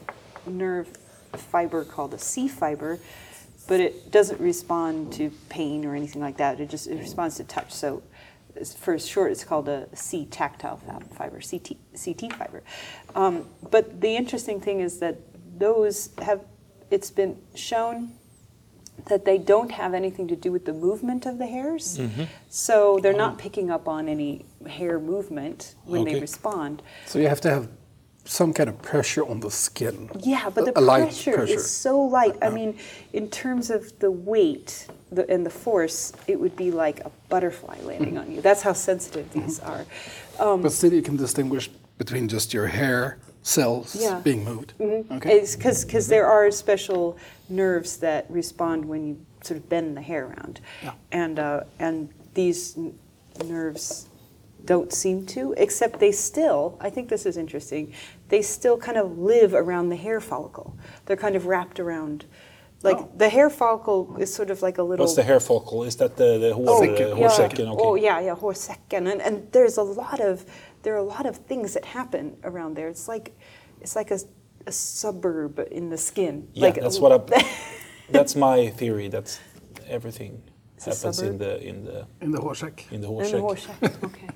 [0.47, 0.87] nerve
[1.33, 2.99] fiber called a C fiber,
[3.69, 6.59] but it doesn't respond to pain or anything like that.
[6.59, 7.71] It just it responds to touch.
[7.71, 8.01] So
[8.77, 10.77] for short, it's called a C tactile
[11.15, 12.63] fiber, CT, CT fiber.
[13.13, 15.17] Um, but the interesting thing is that
[15.57, 16.41] those have
[16.89, 18.13] it's been shown
[19.07, 21.99] that they don't have anything to do with the movement of the hairs.
[22.49, 26.81] So they're not picking up on any hair movement when they respond.
[27.05, 27.69] So you have to have
[28.25, 30.09] some kind of pressure on the skin.
[30.19, 31.53] Yeah, but the pressure, pressure.
[31.55, 32.35] is so light.
[32.41, 32.77] I mean,
[33.13, 37.77] in terms of the weight the, and the force, it would be like a butterfly
[37.83, 38.41] landing on you.
[38.41, 39.85] That's how sensitive these are.
[40.39, 44.11] Um, But still, you can distinguish between just your hair cells Yeah.
[44.11, 44.21] Mm-hmm.
[44.21, 44.73] being moved.
[44.79, 45.31] Okay.
[45.37, 47.17] It's because there are special
[47.49, 50.91] nerves that respond when you sort of bend the hair around, Yeah.
[51.11, 52.93] and uh, and these n-
[53.47, 54.08] nerves
[54.65, 56.77] don't seem to, except they still.
[56.81, 57.93] I think this is interesting.
[58.29, 60.77] They still kind of live around the hair follicle.
[61.05, 62.25] They're kind of wrapped around,
[62.83, 63.09] like Oh.
[63.17, 65.05] the hair follicle is sort of like a little.
[65.05, 65.83] What's the hair follicle?
[65.83, 67.13] Is that the, the hår, Oh, Säcken.
[67.17, 67.59] hårsäcken?
[67.59, 67.65] yeah.
[67.65, 67.83] Oh, okay.
[67.83, 70.45] Oh yeah, yeah, hårsäcken, and and there's a lot of
[70.83, 72.87] there are a lot of things that happen around there.
[72.89, 73.31] It's like
[73.81, 74.19] it's like a,
[74.67, 76.47] a suburb in the skin.
[76.53, 77.45] Yeah, like that's what I.
[78.11, 79.07] That's my theory.
[79.09, 79.39] That's
[79.87, 80.41] everything
[80.77, 82.91] It's happens in the in the In the Horsack.
[82.91, 83.79] in the in the hårsäck.
[83.79, 84.03] hårsäck.
[84.03, 84.29] Okay.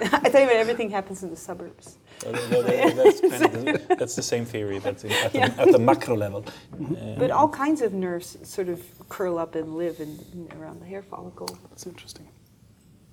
[0.12, 1.98] I tell you meant everything happens in the suburbs.
[2.20, 3.20] That- that- that's
[3.88, 4.78] the, that's the same theory.
[4.78, 5.54] That's in, at, the, Yeah.
[5.58, 6.44] at the macro level.
[6.72, 10.80] Uh, But all kinds of nerves sort of curl up and live in, in around
[10.80, 11.48] the hair follicle.
[11.70, 12.28] That's interesting.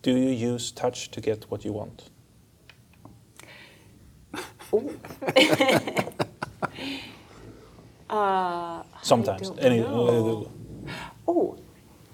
[0.04, 2.10] do you use touch to get what you want?
[8.10, 9.50] Uh, Sometimes.
[9.50, 10.52] don't Any, know.
[11.28, 11.58] Oh,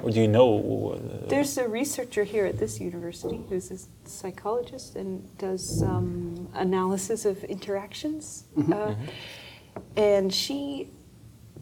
[0.04, 1.00] or do you know?
[1.00, 7.26] Uh, There's a researcher here at this university who's a psychologist and does um, analysis
[7.26, 8.44] of interactions.
[8.72, 8.96] Uh,
[9.96, 10.90] and she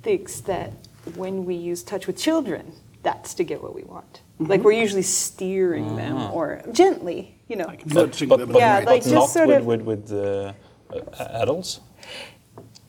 [0.02, 0.74] thinks that
[1.16, 2.74] when we use touch with children,
[3.04, 4.22] that's to get what we want.
[4.40, 7.68] Like we're usually steering them or gently, you know.
[7.68, 8.86] Like but, but, but, Yeah, right.
[8.88, 10.54] like but just not sort with, of- with, with uh,
[10.92, 11.80] uh, adults.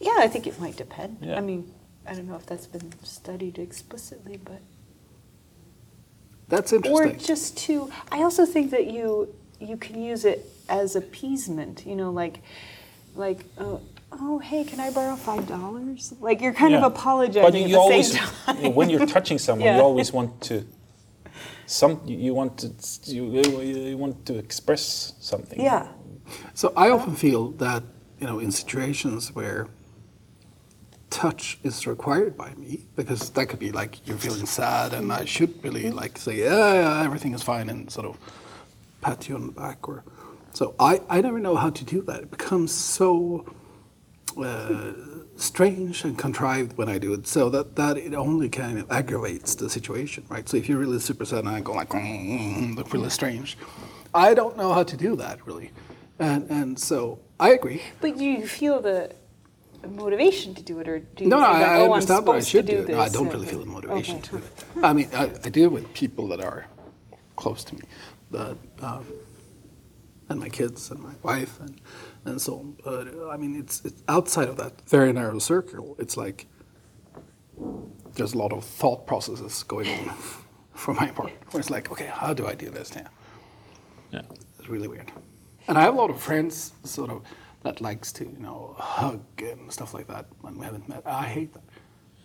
[0.00, 1.18] Yeah, I think it might depend.
[1.20, 1.36] Yeah.
[1.36, 1.72] I mean,
[2.06, 4.60] I don't know if that's been studied explicitly, but
[6.48, 7.10] That's interesting.
[7.16, 9.28] or just to i also think that you
[9.60, 12.40] you can use it as appeasement you know like
[13.16, 13.76] like uh,
[14.20, 16.84] oh hey can i borrow five dollars like you're kind Yeah.
[16.84, 19.76] of apologizing But at you the always, same time when you're touching someone, Yeah.
[19.76, 20.64] you always want to,
[21.66, 22.68] some you- you want to
[23.06, 23.22] you,
[23.90, 25.60] you want to express something.
[25.60, 25.86] yeah
[26.54, 27.82] So I often feel that
[28.20, 29.66] you know in situations where
[31.12, 35.26] touch is required by me because that could be like you're feeling sad and I
[35.26, 38.16] should really like say yeah, yeah everything is fine and sort of
[39.02, 40.02] pat you on the back or
[40.54, 42.20] so I, I never know how to do that.
[42.24, 43.46] It becomes so
[44.36, 44.92] uh,
[45.36, 49.54] strange and contrived when I do it so that, that it only kind of aggravates
[49.54, 50.48] the situation right?
[50.48, 51.92] So if you're really super sad and I go like
[52.76, 53.58] look really strange
[54.14, 55.70] I don't know how to do that really.
[56.18, 57.82] And and so I agree.
[58.00, 59.14] But you feel the
[59.88, 62.26] motivation to do it or do you no, no, I, like, I oh, I'm understand
[62.26, 62.86] that I should do do it.
[62.86, 64.28] this No, I don't really feel the motivation okay.
[64.28, 64.64] to it.
[64.82, 66.66] I mean, I, I deal with people that are
[67.36, 67.82] close to me,
[68.30, 69.06] but um,
[70.28, 71.80] and my kids and my wife and
[72.24, 72.76] and so on.
[72.84, 75.96] But I mean, it's it's outside of that very narrow circle.
[75.98, 76.46] It's like
[78.14, 80.16] there's a lot of thought processes going on
[80.74, 81.32] for my part.
[81.50, 83.06] Where it's like, okay, how do I do this now?
[84.10, 84.22] Yeah.
[84.58, 85.10] It's really weird.
[85.68, 87.22] And I have a lot of friends, sort of,
[87.62, 91.02] that likes to, you know, hug and stuff like that when we haven't met.
[91.06, 91.62] I hate that.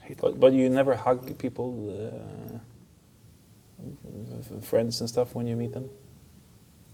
[0.01, 0.21] I hate that.
[0.25, 2.59] But but you never hug people, uh,
[4.61, 5.89] friends and stuff when you meet them.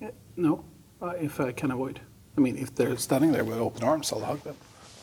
[0.01, 0.63] Yeah, No,
[1.01, 1.99] uh, if I can avoid.
[2.37, 4.55] I mean, if they're standing there with open arms, I'll hug them.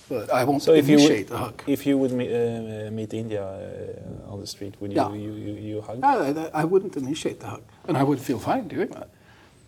[0.09, 1.62] But I won't So if you initiate would, a hug.
[1.68, 5.12] if you would meet, uh, meet India uh, on the street, would you Yeah.
[5.12, 6.00] you, you, you hug?
[6.00, 9.09] No, I, I wouldn't initiate the hug, and I would feel fine doing that.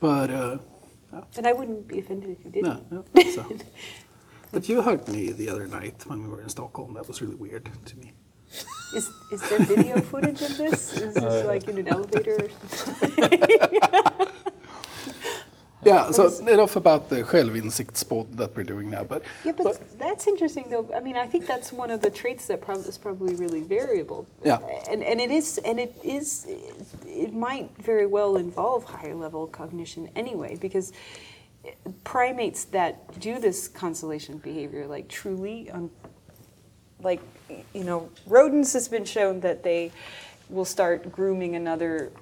[0.00, 0.30] But
[1.12, 3.22] uh, and i wouldn't be offended if you didn't no, no.
[3.32, 3.44] So.
[4.52, 6.92] But you hugged me the other night when we were in Stockholm.
[6.92, 8.12] That was really weird to me.
[8.94, 10.92] Is, is there video footage of this?
[10.92, 13.30] Is Uh, this like in an elevator or something?
[15.84, 16.10] Yeah.
[16.12, 19.04] So enough about the självinsiktspodd that we're doing now.
[19.04, 20.88] But Yeah, but, that's interesting though.
[20.94, 24.26] I mean, I think that's one of the traits that prob- is probably really variable.
[24.44, 24.58] Yeah.
[24.90, 26.46] And, and it is, and it is,
[27.06, 30.92] it might very well involve higher level cognition anyway, because
[32.04, 35.90] primates that do this consolation behavior, like truly, um,
[37.00, 37.20] like,
[37.74, 39.90] you know, rodents has been shown that they
[40.48, 42.12] will start grooming another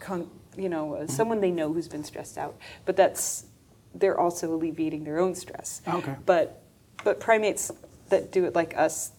[0.00, 2.56] con- you know, uh, someone they know who's been stressed out.
[2.84, 3.46] But that's
[3.94, 5.82] they're also alleviating their own stress.
[5.86, 6.16] Okay.
[6.26, 6.62] But
[7.04, 7.70] but primates
[8.08, 9.12] that do it like us,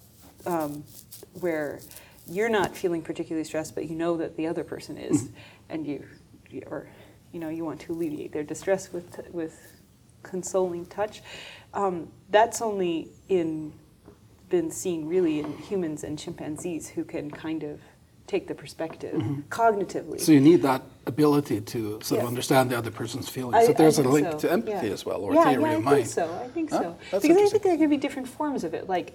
[0.46, 0.84] um,
[1.42, 1.80] where
[2.28, 5.30] you're not feeling particularly stressed, but you know that the other person is,
[5.70, 6.06] and you,
[6.50, 6.88] you- or
[7.32, 9.60] you know, you want to alleviate their distress with with
[10.22, 11.22] consoling touch.
[11.74, 13.74] Um, that's only in
[14.50, 17.80] been seen really in humans and chimpanzees who can kind of
[18.28, 19.42] take the perspective mm-hmm.
[19.50, 20.20] cognitively.
[20.20, 22.24] so you need that ability to sort Yeah.
[22.24, 23.56] of understand the other person's feelings.
[23.56, 24.94] I- so there's a link so, to empathy yeah.
[24.94, 25.98] as well, or yeah, theory yeah, of I mind.
[25.98, 26.42] think so.
[26.46, 26.82] I think Huh?
[26.82, 26.98] so.
[27.12, 28.88] That's because I think there could be different forms of it.
[28.88, 29.14] Like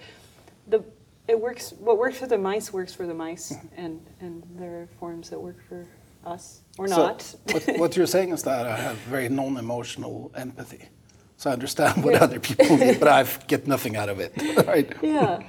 [0.67, 0.85] the
[1.27, 1.75] it works.
[1.79, 3.67] What works for the mice works for the mice, hmm.
[3.77, 5.87] and and there are forms that work for
[6.25, 7.35] us or So not.
[7.53, 10.89] what, what you're saying is that I have very non-emotional empathy.
[11.37, 14.33] So I understand what other people need, but I get nothing out of it.
[14.67, 14.93] right?
[15.03, 15.43] yeah.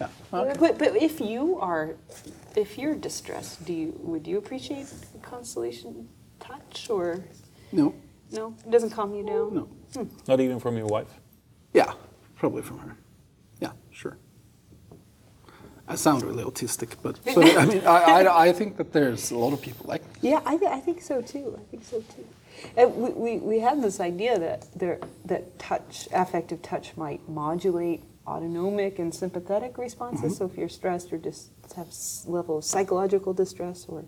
[0.00, 0.08] Yeah.
[0.30, 1.94] But, but if you are,
[2.56, 4.86] if you're distressed, do you would you appreciate
[5.22, 6.08] consolation
[6.40, 7.24] touch or
[7.72, 7.94] No.
[8.30, 8.54] no?
[8.66, 9.54] It doesn't calm you down.
[9.54, 9.68] No.
[9.94, 10.08] Hmm.
[10.28, 11.12] Not even from your wife.
[11.72, 11.92] Yeah,
[12.36, 12.96] probably from her.
[13.60, 14.16] Yeah, sure.
[15.88, 19.36] I sound really autistic, but, but I mean, I, I, I think that there's a
[19.36, 20.30] lot of people like me.
[20.30, 21.58] Yeah, I, th- I think so too.
[21.60, 22.24] I think so too.
[22.76, 28.02] And we, we, we have this idea that there that touch, affective touch, might modulate
[28.26, 30.36] autonomic and sympathetic responses.
[30.36, 31.88] So if you're stressed or just have
[32.26, 34.04] level of psychological distress, or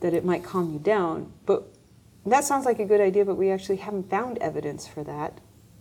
[0.00, 1.32] that it might calm you down.
[1.46, 1.64] But
[2.26, 5.40] that sounds like a good idea, but we actually haven't found evidence for that,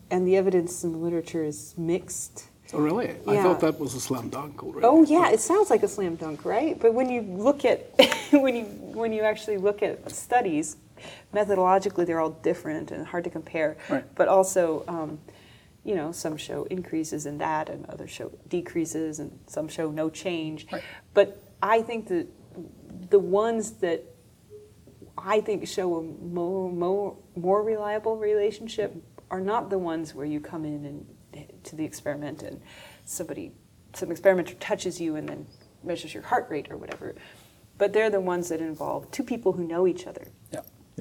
[0.09, 2.45] and the evidence in the literature is mixed.
[2.73, 3.09] Oh, really?
[3.27, 4.87] I thought that was a slam dunk already.
[4.87, 6.79] Oh yeah, it sounds like a slam dunk, right?
[6.79, 7.91] But when you look at
[8.31, 10.77] when you when you actually look at studies,
[11.33, 13.75] methodologically they're all different and hard to compare.
[13.89, 14.05] Right.
[14.15, 15.19] But also, um,
[15.83, 20.09] you know, some show increases in that, and others show decreases, and some show no
[20.09, 20.67] change.
[20.71, 20.83] Right.
[21.13, 22.27] But I think that
[23.09, 24.03] the ones that
[25.17, 28.95] I think show a more, more, more reliable relationship
[29.29, 31.05] are not the ones where you come in and
[31.63, 32.61] to the experiment and
[33.05, 33.51] somebody,
[33.93, 35.47] some experimenter touches you and then
[35.83, 37.15] measures your heart rate or whatever.
[37.77, 40.27] But they're the ones that involve two people who know each other.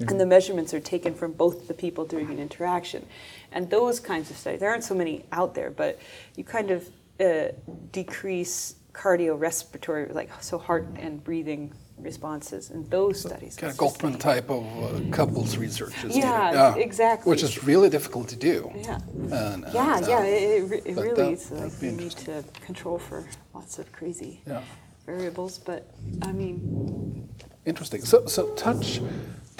[0.00, 0.06] Yeah.
[0.10, 3.04] And the measurements are taken from both the people during an interaction.
[3.52, 5.98] And those kinds of studies, there aren't so many out there, but
[6.36, 6.88] you kind of
[7.20, 7.48] uh,
[7.92, 13.56] decrease cardiorespiratory, like so heart and breathing responses in those studies.
[13.56, 16.02] Kind of It's just Gottman like- type of uh, couples research.
[16.02, 16.82] is Yeah, needed.
[16.86, 17.28] exactly.
[17.28, 18.72] Which is really difficult to do.
[18.74, 19.00] Yeah.
[19.14, 19.32] And,
[19.66, 22.98] and, Yeah, uh, yeah, it, it, it really that- is like you need to control
[22.98, 24.62] for lots of crazy Yeah.
[25.04, 25.90] variables, but
[26.22, 27.28] I mean,
[27.66, 28.00] Interesting.
[28.06, 29.02] So, so touch,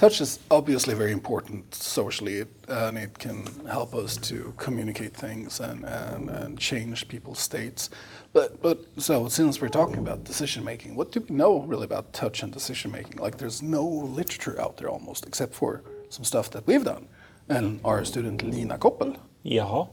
[0.01, 5.85] touch is obviously very important socially, and it can help us to communicate things and,
[5.85, 7.91] and, and change people's states.
[8.33, 12.15] But, but so since we're talking about decision making, what do we know really about
[12.15, 13.17] touch and decision making?
[13.19, 17.07] Like, there's no literature out there almost, except for some stuff that we've done,
[17.51, 19.19] and our student Lina Koppel.
[19.45, 19.87] Jaha.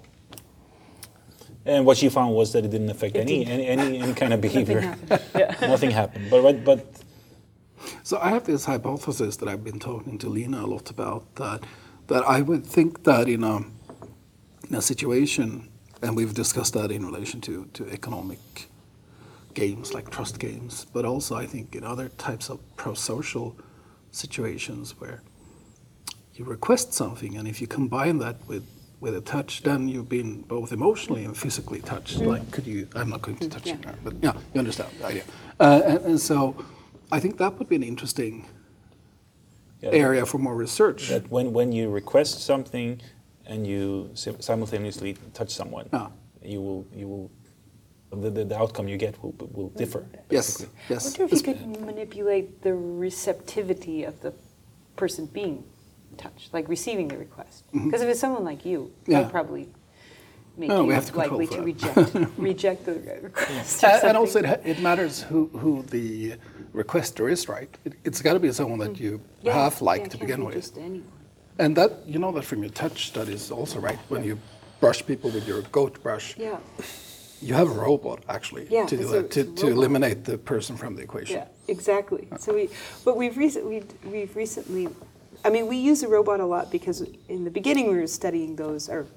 [1.65, 4.39] And what she found was that it didn't affect any, any, any any kind of
[4.47, 4.79] behavior.
[4.79, 5.21] happened.
[5.37, 5.55] Yeah.
[5.73, 6.29] Nothing happened.
[6.31, 6.79] But but, but
[8.03, 11.63] So I have this hypothesis that I've been talking to Lina a lot about that
[12.07, 13.57] that I would think that in a
[14.69, 15.69] in a situation,
[16.01, 18.39] and we've discussed that in relation to to economic
[19.53, 23.55] games like trust games, but also I think in other types of pro-social
[24.11, 25.21] situations where
[26.35, 28.63] you request something, and if you combine that with
[28.99, 32.17] with a touch, then you've been both emotionally and physically touched.
[32.19, 32.87] Like, could you?
[32.95, 33.91] I'm not going to touch you Yeah.
[33.91, 35.23] now, but yeah, you understand the idea.
[35.59, 36.55] Uh, and, and so,
[37.11, 38.45] I think that would be an interesting
[39.81, 41.09] yeah, area for more research.
[41.09, 42.99] that when when you request something
[43.45, 46.09] and you simultaneously touch someone, Ah.
[46.43, 47.31] you will you will
[48.21, 50.05] the, the, the outcome you get will will differ.
[50.29, 50.69] yes, basically.
[50.89, 54.33] I wonder if you could manipulate the receptivity of the
[54.95, 55.63] person being
[56.17, 57.63] touched, like receiving the request.
[57.71, 59.11] Because if it's someone like you, Mm-hmm.
[59.11, 59.23] Yeah.
[59.23, 59.67] they'd probably
[60.57, 63.83] make No, we have to control likely to reject reject the request.
[63.83, 64.51] or And, also, something.
[64.51, 66.35] it, ha- it matters who, who the
[66.73, 67.69] requester is, right?
[67.85, 68.99] It, it's got to be someone that mm.
[68.99, 70.55] you Yeah, half like yeah, to can't begin be with.
[70.55, 71.03] Just anyone.
[71.59, 73.97] And that, you know that from your touch studies also, right?
[74.09, 74.37] When you
[74.79, 76.57] brush people with your goat brush, Yeah.
[77.41, 79.65] you have a robot actually Yeah, to, do it's that, a- to, it's a to
[79.67, 79.77] robot.
[79.77, 81.37] eliminate the person from the equation.
[81.37, 82.27] Yeah, exactly.
[82.39, 82.69] So we,
[83.05, 84.87] but we've recently, we've recently,
[85.45, 88.55] I mean, we use a robot a lot because in the beginning we were studying
[88.55, 89.07] those, or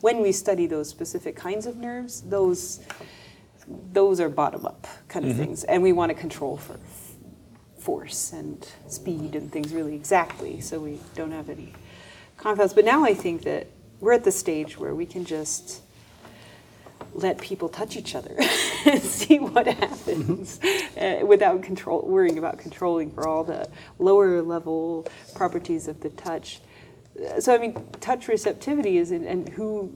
[0.00, 2.80] when we study those specific kinds of nerves, those,
[3.92, 5.40] those are bottom up kind of mm-hmm.
[5.40, 6.78] things, and we want to control for
[7.78, 11.72] force and speed and things really exactly, so we don't have any
[12.36, 12.74] confounds.
[12.74, 13.68] But now I think that
[14.00, 15.82] we're at the stage where we can just
[17.14, 18.34] let people touch each other
[18.86, 20.60] and see what happens
[21.00, 23.68] uh, without control, worrying about controlling for all the
[23.98, 26.60] lower level properties of the touch.
[27.18, 29.92] Uh, So I mean, touch receptivity is in, and who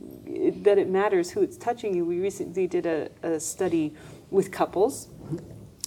[0.63, 2.05] that it matters who it's touching you.
[2.05, 3.95] We recently did a, a study
[4.31, 5.09] with couples.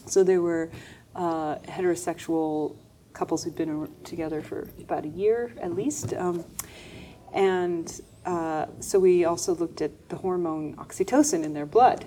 [0.05, 0.69] So there were
[1.15, 2.75] uh, heterosexual
[3.13, 6.13] couples who'd been together for about a year at least.
[6.13, 6.45] Um,
[7.33, 12.05] and uh, so we also looked at the hormone oxytocin in their blood.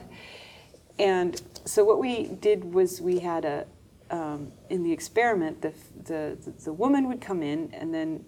[0.99, 3.67] And so what we did was we had a,
[4.11, 5.73] um, in the experiment, the,
[6.05, 8.25] the the woman would come in, and then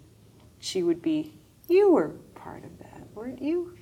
[0.59, 1.33] she would be.
[1.69, 3.73] You were part of that, weren't you?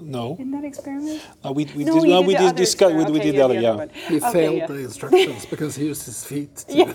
[0.00, 0.36] No.
[0.38, 1.22] In that experiment?
[1.44, 2.92] Uh, we we No, did, you well, did we the did other discuss.
[2.92, 3.12] We, experiment.
[3.14, 3.54] we did yeah, the other.
[3.54, 3.68] the Yeah.
[3.70, 3.90] other one.
[4.08, 4.66] He Okay, failed yeah.
[4.66, 6.56] the instructions because he used his feet.
[6.56, 6.92] To, Yeah,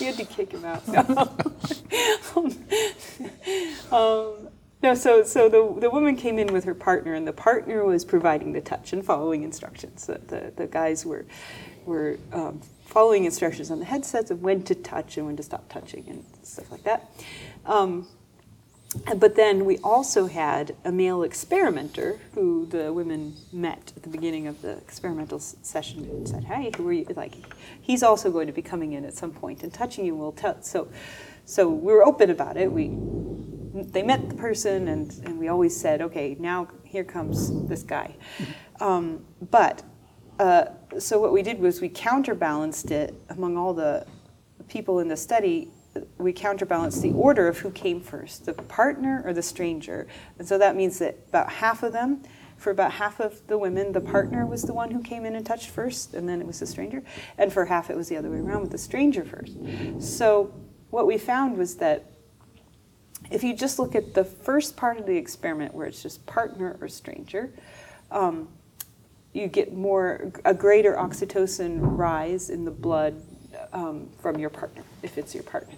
[0.00, 0.82] you had to kick him out.
[2.36, 2.59] um,
[4.82, 8.04] no, so so the the woman came in with her partner, and the partner was
[8.04, 10.06] providing the touch and following instructions.
[10.06, 11.26] The the, the guys were
[11.84, 15.68] were um, following instructions on the headsets of when to touch and when to stop
[15.68, 17.10] touching and stuff like that.
[17.66, 18.08] Um,
[19.16, 24.48] but then we also had a male experimenter who the women met at the beginning
[24.48, 27.34] of the experimental session and said, "Hey, who are you?" Like,
[27.80, 30.16] he's also going to be coming in at some point and touching you.
[30.16, 30.60] We'll tell.
[30.62, 30.88] So,
[31.44, 32.72] so we were open about it.
[32.72, 32.88] We
[33.72, 38.16] they met the person and and we always said, "Okay, now here comes this guy."
[38.80, 39.82] Um, but
[40.38, 40.66] uh,
[40.98, 44.06] so what we did was we counterbalanced it among all the
[44.68, 45.70] people in the study.
[46.18, 50.06] We counterbalance the order of who came first the partner or the stranger.
[50.38, 52.22] And so that means that about half of them
[52.56, 55.44] for about half of the women the partner was the one who came in and
[55.44, 57.02] touched first and then it was the stranger.
[57.36, 59.58] And for half it was the other way around with the stranger first.
[59.98, 60.54] So
[60.90, 62.09] what we found was that
[63.30, 66.76] if you just look at the first part of the experiment where it's just partner
[66.80, 67.50] or stranger
[68.10, 68.48] um,
[69.32, 73.22] you get more a greater oxytocin rise in the blood
[73.72, 75.74] um, from your partner if it's your partner.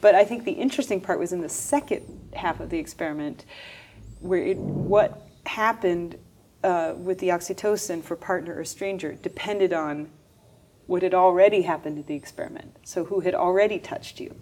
[0.00, 2.02] But I think the interesting part was in the second
[2.34, 3.44] half of the experiment,
[4.20, 6.18] where it, what happened
[6.64, 10.10] uh, with the oxytocin for partner or stranger depended on
[10.88, 12.74] what had already happened in the experiment.
[12.82, 14.34] So who had already touched you.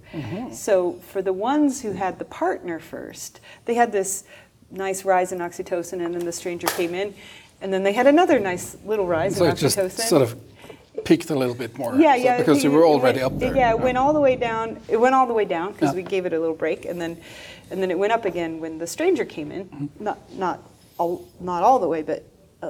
[0.53, 4.25] So for the ones who had the partner first, they had this
[4.71, 7.15] nice rise in oxytocin, and then the stranger came in,
[7.61, 10.09] and then they had another nice little rise so in it just oxytocin.
[10.09, 10.37] sort of
[11.05, 11.95] peaked a little bit more.
[11.97, 12.39] Yeah, so- yeah.
[12.39, 13.55] Because you were already went- up there.
[13.57, 14.81] Yeah, it went all the way down.
[14.89, 15.97] It went all the way down because Yeah.
[15.97, 17.17] we gave it a little break, and then,
[17.73, 19.65] and then it went up again when the stranger came in.
[19.65, 20.05] Mm-hmm.
[20.05, 20.63] Not not
[20.97, 22.23] all not all the way, but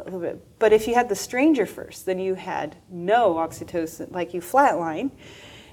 [0.02, 0.58] a little bit.
[0.58, 5.10] But if you had the stranger first, then you had no oxytocin, like you flatline,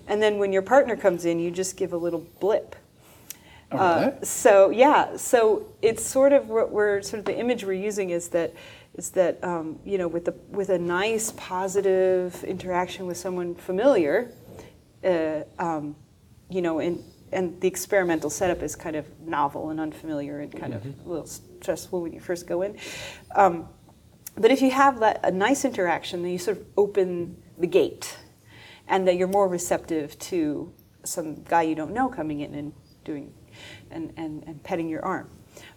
[0.07, 2.75] and then when your partner comes in, you just give a little blip.
[3.71, 8.11] Uh, so yeah, so it's sort of what we're sort of the image we're using
[8.11, 8.53] is that
[8.95, 14.31] is that um, you know with the with a nice positive interaction with someone familiar,
[15.03, 15.95] uh, um,
[16.49, 20.73] you know, and and the experimental setup is kind of novel and unfamiliar and kind
[20.73, 22.77] of a little stressful when you first go in.
[23.35, 23.67] Um,
[24.35, 28.17] but if you have that a nice interaction, then you sort of open the gate,
[28.87, 30.71] and that you're more receptive to
[31.03, 32.73] some guy you don't know coming in and
[33.03, 33.33] doing
[33.91, 35.29] and, and, and petting your arm.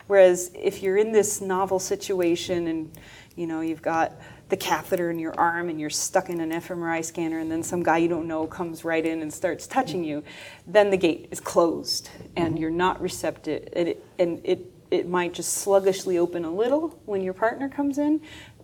[0.06, 2.90] Whereas if you're in this novel situation and
[3.34, 4.14] you know you've got
[4.48, 7.82] the catheter in your arm and you're stuck in an fMRI scanner and then some
[7.82, 10.22] guy you don't know comes right in and starts touching you,
[10.66, 12.56] then the gate is closed and mm-hmm.
[12.58, 17.22] you're not receptive and it, and it, it might just sluggishly open a little when
[17.22, 18.20] your partner comes in,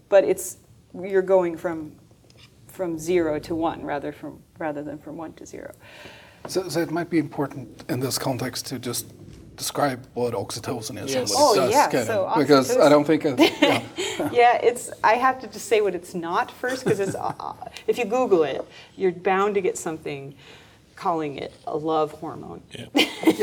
[0.08, 0.58] but it's
[0.94, 1.92] you're going from
[2.68, 5.72] from zero to one rather from rather than from one to zero.
[6.48, 9.12] So, so it might be important in this context to just
[9.56, 11.30] describe what oxytocin is Yes.
[11.30, 13.82] and what Oh, it does, yeah, kind so because I don't think it, yeah.
[14.32, 14.90] yeah, it's.
[15.04, 17.16] I have to just say what it's not first because it's.
[17.22, 17.54] Uh,
[17.86, 18.64] if you Google it,
[18.96, 20.34] you're bound to get something
[21.02, 22.62] calling it a love hormone.
[22.70, 22.86] Yeah.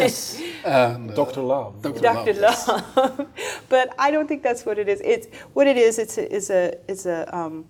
[0.01, 1.41] yes, and, uh, Dr.
[1.41, 1.81] Love.
[1.81, 1.99] Dr.
[1.99, 2.31] Dr.
[2.31, 2.67] yes.
[2.67, 3.27] Love.
[3.69, 5.01] but I don't think that's what it is.
[5.03, 5.99] It's what it is.
[5.99, 7.65] It's a, is a is a um,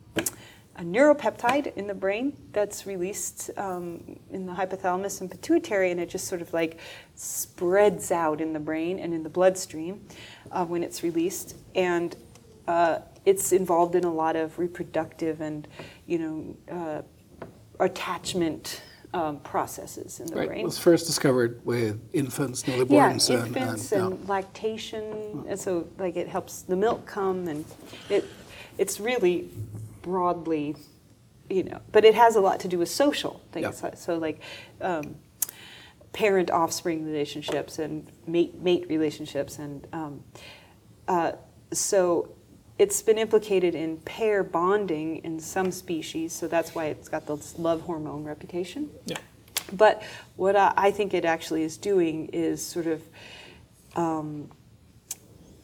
[0.76, 6.08] a neuropeptide in the brain that's released um, in the hypothalamus and pituitary, and it
[6.08, 6.80] just sort of like
[7.16, 10.06] spreads out in the brain and in the bloodstream
[10.52, 12.16] uh, when it's released, and
[12.68, 15.68] uh, it's involved in a lot of reproductive and
[16.06, 16.36] you know
[16.78, 17.02] uh,
[17.80, 18.84] attachment
[19.14, 20.48] um, processes in the Right.
[20.48, 20.62] brain.
[20.62, 24.30] It was first discovered with infants, Yeah, newborns, and, infants and, and, yeah.
[24.30, 27.66] lactation, and so like it helps the milk come, and
[28.10, 28.26] it
[28.78, 29.50] it's really
[30.02, 30.76] broadly,
[31.50, 33.82] you know, but it has a lot to do with social things.
[33.84, 33.94] Yeah.
[33.96, 34.42] So like.
[34.82, 35.16] Um,
[36.12, 40.24] parent offspring relationships and mate mate relationships and um,
[41.08, 41.34] uh,
[41.72, 42.30] so
[42.80, 47.60] it's been implicated in pair bonding in some species so that's why it's got this
[47.60, 49.18] love hormone reputation Yeah.
[49.74, 50.02] but
[50.38, 53.04] what I, I think it actually is doing is sort of
[53.96, 54.50] um,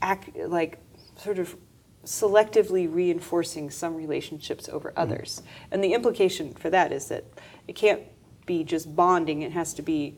[0.02, 0.80] act, like
[1.18, 1.56] sort of
[2.04, 5.42] selectively reinforcing some relationships over others.
[5.72, 7.26] And the implication for that is that
[7.68, 8.02] it can't
[8.46, 10.18] be just bonding, it has to be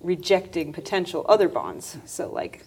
[0.00, 1.96] rejecting potential other bonds.
[2.04, 2.64] So like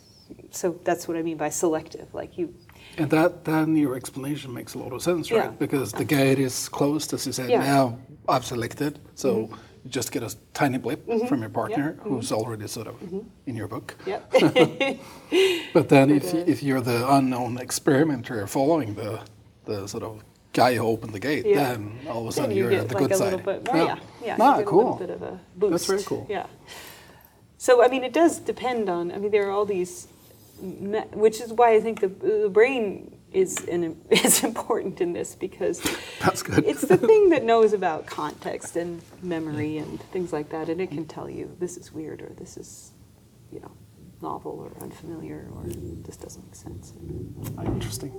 [0.51, 2.13] so that's what I mean by selective.
[2.13, 2.53] Like you
[2.97, 5.43] And that then your explanation makes a lot of sense, right?
[5.45, 5.51] Yeah.
[5.59, 7.49] Because the gate is closed, as you said.
[7.49, 7.61] Yeah.
[7.61, 7.73] Mm-hmm.
[7.73, 9.49] Now I've selected, so
[9.83, 12.09] you just get a tiny blip from your partner, Mm-hmm.
[12.09, 12.95] who's already sort of
[13.45, 13.95] in your book.
[14.05, 14.33] Yep.
[15.73, 19.19] But then, if if you're the unknown experimenter following the
[19.65, 20.23] the sort of
[20.53, 21.63] guy who opened the gate, Yeah.
[21.63, 23.31] then all of a sudden you you're at the like good a side.
[23.33, 23.77] little bit more.
[23.77, 24.51] Yeah, yeah.
[24.51, 24.79] You get cool.
[24.79, 25.71] a little bit of a boost.
[25.71, 26.25] That's very cool.
[26.29, 26.45] Yeah.
[27.57, 29.11] So I mean, it does depend on.
[29.11, 30.07] I mean, there are all these,
[30.61, 35.81] which is why I think the the brain is an, is important in this because
[36.19, 36.65] That's good.
[36.65, 40.89] it's the thing that knows about context and memory and things like that, and it
[40.91, 42.91] can tell you this is weird or this is,
[43.51, 43.71] you know,
[44.21, 45.63] novel or unfamiliar or
[46.03, 46.93] this doesn't make sense.
[47.65, 48.11] Interesting.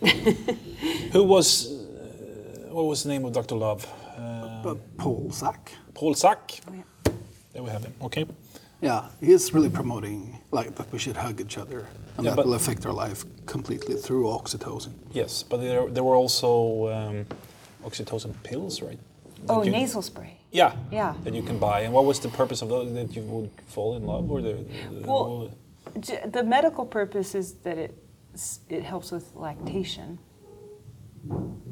[1.12, 3.56] Who was, uh, what was the name of Dr.
[3.56, 3.86] Love?
[4.16, 6.60] Uh, Paul Zak, Paul Zak.
[6.68, 7.12] Oh, yeah.
[7.52, 7.94] There we have him.
[8.02, 8.26] Okay.
[8.80, 12.54] Yeah, he's really promoting like that we should hug each other, and Yeah, that will
[12.54, 14.92] affect our life completely through oxytocin.
[15.12, 17.26] Yes, but there, there were also um,
[17.84, 18.98] oxytocin pills, right?
[19.46, 20.34] That Oh, you- nasal spray.
[20.50, 20.72] Yeah.
[20.90, 21.14] Yeah.
[21.24, 21.80] That you can buy.
[21.80, 22.90] And what was the purpose of those?
[22.94, 24.54] That you would fall in love, or the?
[24.54, 25.50] the- Well,
[26.00, 27.92] J- The medical purpose is that it
[28.70, 30.18] it helps with lactation.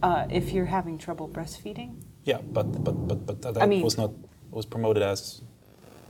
[0.02, 1.90] Uh, if you're having trouble breastfeeding,
[2.24, 4.10] yeah, but but but but that, that mean- was not
[4.50, 5.40] was promoted as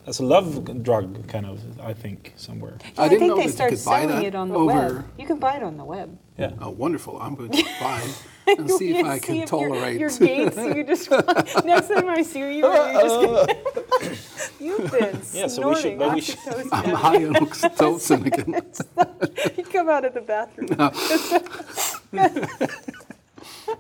[0.07, 1.61] as a love drug, kind of.
[1.81, 2.79] I think somewhere.
[2.97, 4.55] I I, didn't think know they that you start could buy selling it on the
[4.59, 5.05] over- web.
[5.19, 6.19] You can buy it on the web.
[6.39, 6.53] Yeah.
[6.61, 7.19] Oh, wonderful!
[7.21, 8.03] I'm going to buy
[8.47, 9.99] it and see if You I can see if your- tolerate.
[10.01, 10.57] your gates.
[10.57, 11.11] You just
[11.65, 14.15] next time I see you, you're just gonna,
[14.61, 16.39] you've been Yeah, so we should- snorting but we should-
[16.73, 18.63] I'm high on oxytocin again.
[19.57, 20.69] you come out of the bathroom.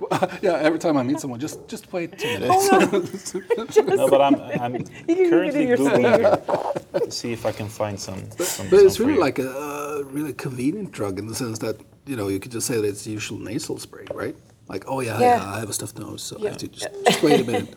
[0.42, 3.34] yeah, every time I meet someone, just just wait two Oh, minutes.
[3.96, 7.52] No, but I'm I'm You can keep it currently in googling to see if I
[7.52, 8.20] can find some.
[8.38, 9.24] some But it's some really you.
[9.24, 11.76] like a uh, really convenient drug in the sense that
[12.06, 14.36] you know you could just say that it's the usual nasal spray, right?
[14.68, 15.36] Like, oh yeah, Yeah.
[15.36, 17.74] yeah, I have a stuffed nose, so I have to just, just wait a minute.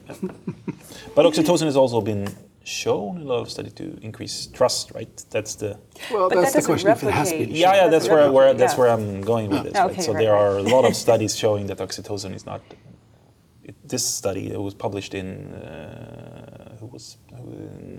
[1.16, 2.28] But oxytocin has also been
[2.70, 5.26] shown in a lot of studies to increase trust, right?
[5.32, 5.78] That's the
[6.12, 7.48] Well, But that's that the doesn't question if it has replicate.
[7.50, 7.56] been.
[7.56, 7.88] yeah, yeah.
[7.94, 8.80] That's where, where that's Yeah.
[8.80, 9.74] where I'm going with this.
[9.74, 9.82] Yeah.
[9.84, 9.92] Right?
[9.92, 10.42] Okay, So right, there right.
[10.54, 12.62] are a lot of studies showing that oxytocin is not.
[13.64, 17.52] It, this study it was published in uh, who was who,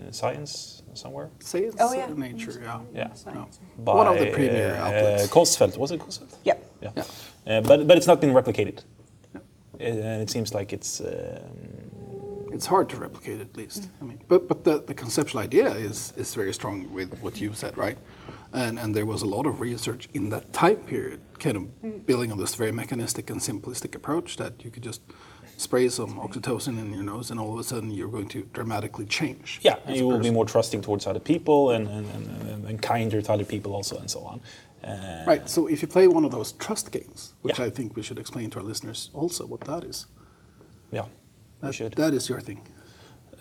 [0.05, 1.29] in Science somewhere.
[1.39, 2.05] Say it's Oh, yeah.
[2.05, 2.79] uh, nature, yeah.
[2.93, 3.13] Yeah.
[3.13, 3.59] Science.
[3.85, 5.27] By, One of the premier uh, outlets.
[5.35, 6.33] Kosfeld was it Kosfeld?
[6.49, 6.57] Yep.
[6.81, 6.91] Yeah.
[6.97, 7.03] Yeah.
[7.57, 8.77] Uh, but but it's not been replicated.
[9.35, 9.39] Uh,
[9.79, 10.91] And it seems like it's.
[11.01, 11.90] Um,
[12.53, 13.89] It's hard to replicate at least.
[14.01, 17.53] I mean, but but the, the conceptual idea is is very strong with what you
[17.53, 17.97] said, right?
[18.53, 22.31] And and there was a lot of research in that time period, kind of building
[22.31, 25.01] on this very mechanistic and simplistic approach that you could just
[25.57, 29.05] spray some oxytocin in your nose, and all of a sudden you're going to dramatically
[29.05, 29.59] change.
[29.61, 32.81] Yeah, and you will be more trusting towards other people and, and, and, and- and
[32.81, 34.39] kinder to other people also and so on.
[34.83, 35.49] Uh, Right.
[35.49, 37.67] So if you play one of those trust games, which Yeah.
[37.67, 40.07] I think we should explain to our listeners also what that is.
[40.91, 41.09] Yeah, we
[41.61, 41.93] That, should.
[41.93, 42.61] that is your thing.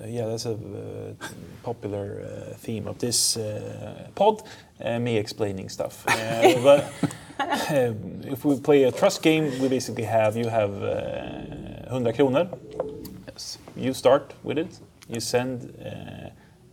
[0.01, 1.27] Uh, yeah, that's a uh,
[1.63, 4.43] popular uh, theme of this uh, pod,
[4.83, 6.05] uh, me explaining stuff.
[6.07, 6.93] Uh, but
[7.71, 12.49] um, if we play a trust game, we basically have you have uh, 100 kronor.
[13.29, 13.59] Yes.
[13.77, 14.79] You start with it.
[15.09, 15.89] You send uh,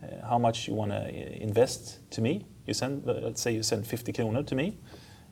[0.05, 2.45] uh, how much you want to invest to me.
[2.65, 4.77] You send, let's say, you send 50 kronor to me,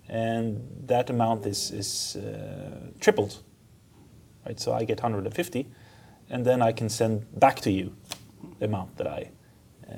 [0.10, 3.44] and that amount is is uh, tripled.
[4.46, 5.68] Right, so I get 150,
[6.30, 7.96] and then I can send back to you
[8.60, 9.32] the amount that I.
[9.90, 9.96] Uh,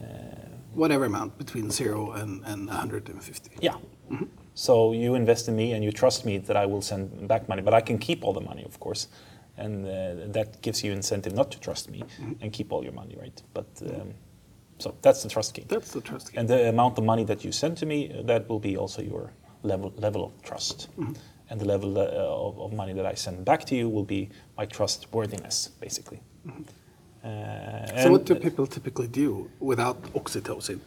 [0.73, 3.49] Whatever amount between zero and, and 150.
[3.61, 3.75] yeah.
[4.53, 7.61] So you invest in me and you trust me that I will send back money,
[7.61, 9.07] but I can keep all the money, of course,
[9.55, 12.03] and uh, that gives you incentive not to trust me
[12.41, 13.41] and keep all your money, right?
[13.53, 14.13] But um,
[14.79, 15.65] so that's the trust game.
[15.67, 16.39] That's the trust game.
[16.41, 19.01] And the amount of money that you send to me, uh, that will be also
[19.01, 19.31] your
[19.63, 20.89] level level of trust.
[21.49, 22.03] And the level uh,
[22.47, 26.19] of, of money that I send back to you will be my trustworthiness, basically.
[27.23, 30.79] Uh, So what do people typically do without oxytocin?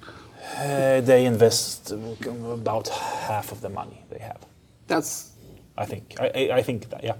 [0.58, 2.88] uh, they invest about
[3.28, 4.38] half of the money they have.
[4.86, 5.32] That's
[5.78, 6.14] I think.
[6.20, 7.16] I, I, I think that, yeah.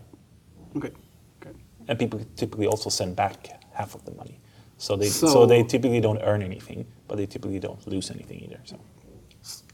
[0.76, 0.91] okay.
[1.41, 1.55] okay.
[1.88, 4.38] And people typically also send back half of the money.
[4.78, 8.41] So they so, So- they typically don't earn anything, but they typically don't lose anything
[8.45, 8.61] either.
[8.64, 8.76] So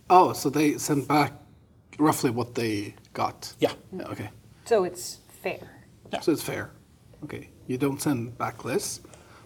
[0.09, 1.33] Oh, so they send back
[1.99, 3.53] roughly what they got.
[3.61, 4.30] yeah, Yeah, okay.
[4.64, 5.59] So it's fair.
[6.12, 6.20] Yeah.
[6.20, 6.70] So it's fair.
[7.24, 7.49] Okay.
[7.66, 9.01] You don't send back less,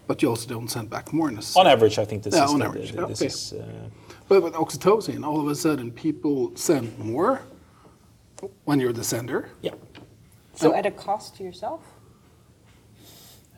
[0.07, 2.61] but you also don't send back more on average, I think this Yeah, is on
[2.61, 3.27] average, the- yeah, this okay.
[3.27, 3.53] is.
[3.53, 3.89] Uh,
[4.27, 7.41] But with oxytocin, all of a sudden people send more
[8.65, 9.49] when you're the sender.
[9.61, 9.73] yeah.
[10.55, 10.75] So Oh.
[10.77, 11.81] at a cost to yourself?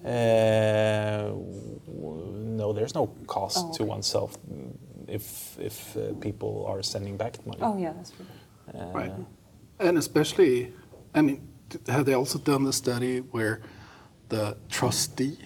[0.05, 1.29] Uh,
[1.87, 4.37] w- no, there's no cost Oh, to oneself
[5.07, 7.59] if if uh, people are sending back money.
[7.61, 8.25] Oh yeah, that's true.
[8.67, 9.11] Uh, Right.
[9.79, 10.71] And especially,
[11.13, 11.47] I mean,
[11.87, 13.61] have they also done the study where
[14.29, 15.37] the trustee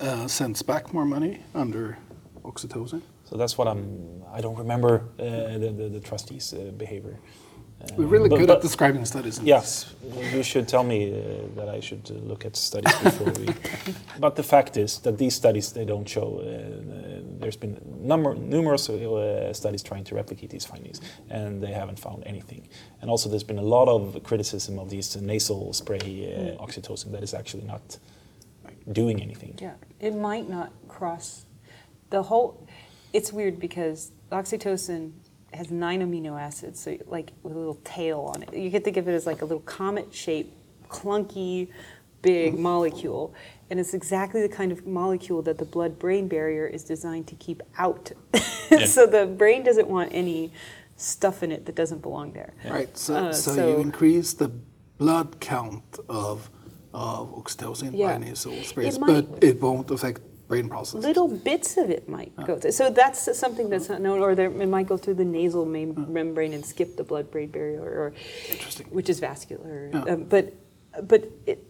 [0.00, 1.98] uh, sends back more money under
[2.42, 3.02] oxytocin?
[3.24, 4.22] So that's what I'm.
[4.32, 7.18] I don't remember uh, the, the the trustees' uh, behavior.
[7.82, 9.38] Uh, We're really but- good but- at describing studies.
[9.38, 9.94] in Yes,
[10.34, 11.14] you should tell me uh,
[11.56, 13.48] that I should uh, look at studies before we.
[14.20, 16.40] But the fact is that these studies they don't show.
[16.40, 21.00] Uh, there's been number, numerous uh, studies trying to replicate these findings,
[21.30, 22.68] and they haven't found anything.
[23.00, 27.22] And also, there's been a lot of criticism of these nasal spray uh, oxytocin that
[27.22, 27.98] is actually not
[28.92, 29.54] doing anything.
[29.60, 31.46] Yeah, it might not cross
[32.10, 32.66] the whole.
[33.12, 35.12] It's weird because oxytocin
[35.52, 38.54] has nine amino acids, so like with a little tail on it.
[38.54, 40.52] You could think of it as like a little comet-shaped,
[40.88, 41.68] clunky,
[42.22, 43.34] big molecule,
[43.70, 47.62] and it's exactly the kind of molecule that the blood-brain barrier is designed to keep
[47.78, 48.12] out.
[48.86, 50.52] so the brain doesn't want any
[50.96, 52.52] stuff in it that doesn't belong there.
[52.68, 52.96] Right.
[52.96, 54.50] So, Uh, so, so- you increase the
[54.98, 56.50] blood count of
[56.92, 58.08] of oxytocin Yeah.
[58.14, 60.20] by nasal sprays, It but it won't affect
[60.50, 61.04] brain processes.
[61.04, 62.72] Little bits of it might go through.
[62.72, 66.12] So that's something that's not known, or there, it might go through the nasal mem-
[66.12, 68.12] membrane and skip the blood-brain barrier, or
[68.90, 69.90] which is vascular.
[69.94, 70.12] Yeah.
[70.12, 70.52] Um, but
[71.04, 71.64] but it,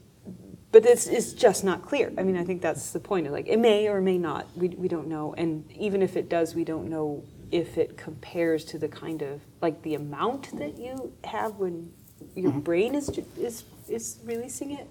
[0.73, 2.11] but it's, it's just not clear.
[2.17, 3.27] I mean, I think that's the point.
[3.27, 4.47] Of like, it may or may not.
[4.57, 8.65] We we don't know, and even if it does, we don't know if it compares
[8.65, 11.93] to the kind of like the amount that you have when
[12.35, 14.87] your brain is is is releasing it.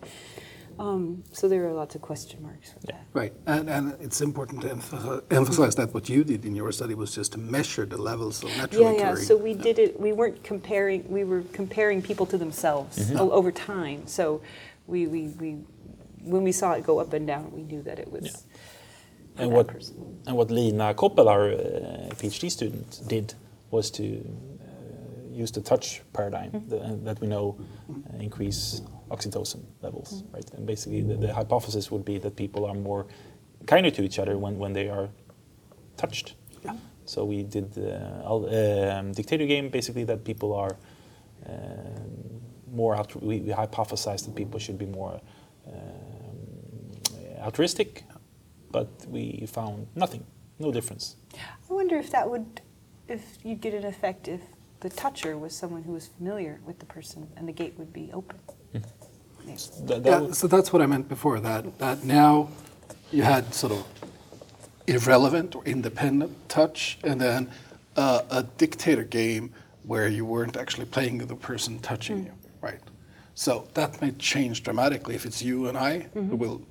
[0.80, 3.04] Um, so there are lots of question marks with that.
[3.14, 6.96] Right, and, and it's important to emphasize, emphasize that what you did in your study
[6.96, 9.10] was just to measure the levels of naturally Yeah, yeah.
[9.10, 9.26] occurring.
[9.26, 10.00] So we did it.
[10.00, 11.10] We weren't comparing.
[11.12, 14.08] We were comparing people to themselves o- over time.
[14.08, 14.42] So
[14.88, 15.50] we, we, we
[16.24, 18.46] when we saw it go up and down, we knew that it was.
[19.36, 19.96] for And that what person.
[20.28, 23.34] and what Lina Koppel, our uh, PhD student, did
[23.72, 26.70] was to uh, use the touch paradigm Mm-hmm.
[26.70, 30.50] the, that we know uh, increase oxytocin levels, right?
[30.54, 33.06] And basically, the, the hypothesis would be that people are more
[33.66, 35.10] kinder to each other when, when they are
[35.98, 36.36] touched.
[36.64, 36.76] Yeah.
[37.06, 40.78] So we did the uh, um, dictator game, basically that people are
[41.48, 42.42] um,
[42.72, 42.96] more.
[42.96, 45.20] Altru- we, we hypothesized that people should be more
[45.68, 45.74] um,
[47.42, 48.04] altruistic,
[48.72, 50.24] but we found nothing,
[50.60, 51.16] no difference.
[51.36, 52.62] I wonder if that would,
[53.08, 54.42] if you'd get an effect if
[54.82, 58.12] the toucher was someone who was familiar with the person, and the gate would be
[58.14, 58.40] open.
[59.88, 62.50] That, that Yeah, so that's what I meant before, that, that now
[63.12, 63.86] you had sort of
[64.88, 67.50] irrelevant or independent touch, and then
[67.96, 69.52] uh, a dictator game
[69.84, 72.80] where you weren't actually playing the person touching you, right?
[73.36, 76.62] So that may change dramatically if it's you and I who will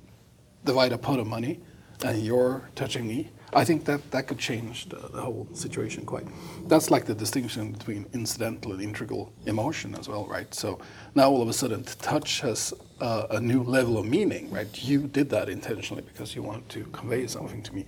[0.65, 1.59] divide a pot of money
[2.03, 3.29] and you're touching me.
[3.51, 6.25] I think that that could change the, the whole situation quite.
[6.67, 10.53] That's like the distinction between incidental and integral emotion as well, right?
[10.53, 10.79] So
[11.15, 14.67] now all of a sudden, touch has uh, a new level of meaning, right?
[14.83, 17.85] You did that intentionally because you wanted to convey something to me,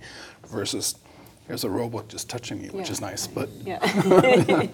[0.48, 0.96] versus
[1.46, 2.92] here's a robot just touching me, which Yeah.
[2.92, 3.78] is nice, but Yeah.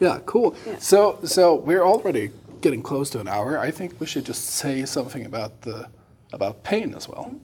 [0.00, 0.56] yeah, cool.
[0.78, 2.30] So, so we're already
[2.62, 3.58] getting close to an hour.
[3.58, 5.88] I think we should just say something about the
[6.34, 7.34] about pain as well,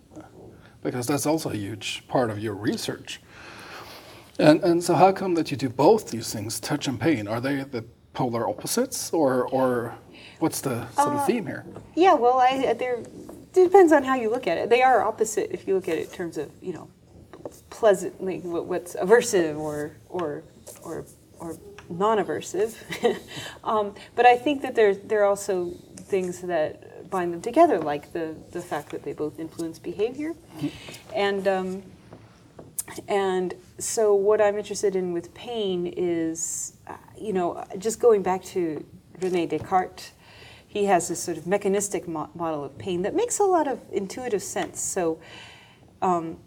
[0.82, 3.20] because that's also a huge part of your research.
[4.38, 7.28] And and so, how come that you do both these things, touch and pain?
[7.28, 9.94] Are they the polar opposites, or or
[10.38, 11.64] what's the sort of theme here?
[11.94, 14.70] Yeah, well, I, there it depends on how you look at it.
[14.70, 16.88] They are opposite if you look at it in terms of you know
[17.68, 20.42] pleasant, like what's aversive or or
[20.82, 21.04] or
[21.38, 21.56] or
[21.88, 22.76] non-aversive.
[23.64, 28.12] um, but I think that there there are also things that bind them together, like
[28.12, 30.34] the the fact that they both influence behavior,
[31.14, 31.46] and.
[31.48, 31.82] Um,
[33.06, 38.42] and so, what I'm interested in with pain is, uh, you know, just going back
[38.46, 38.84] to
[39.20, 40.12] Rene Descartes,
[40.66, 43.80] he has this sort of mechanistic mo- model of pain that makes a lot of
[43.92, 44.80] intuitive sense.
[44.80, 45.20] So,
[46.02, 46.38] um,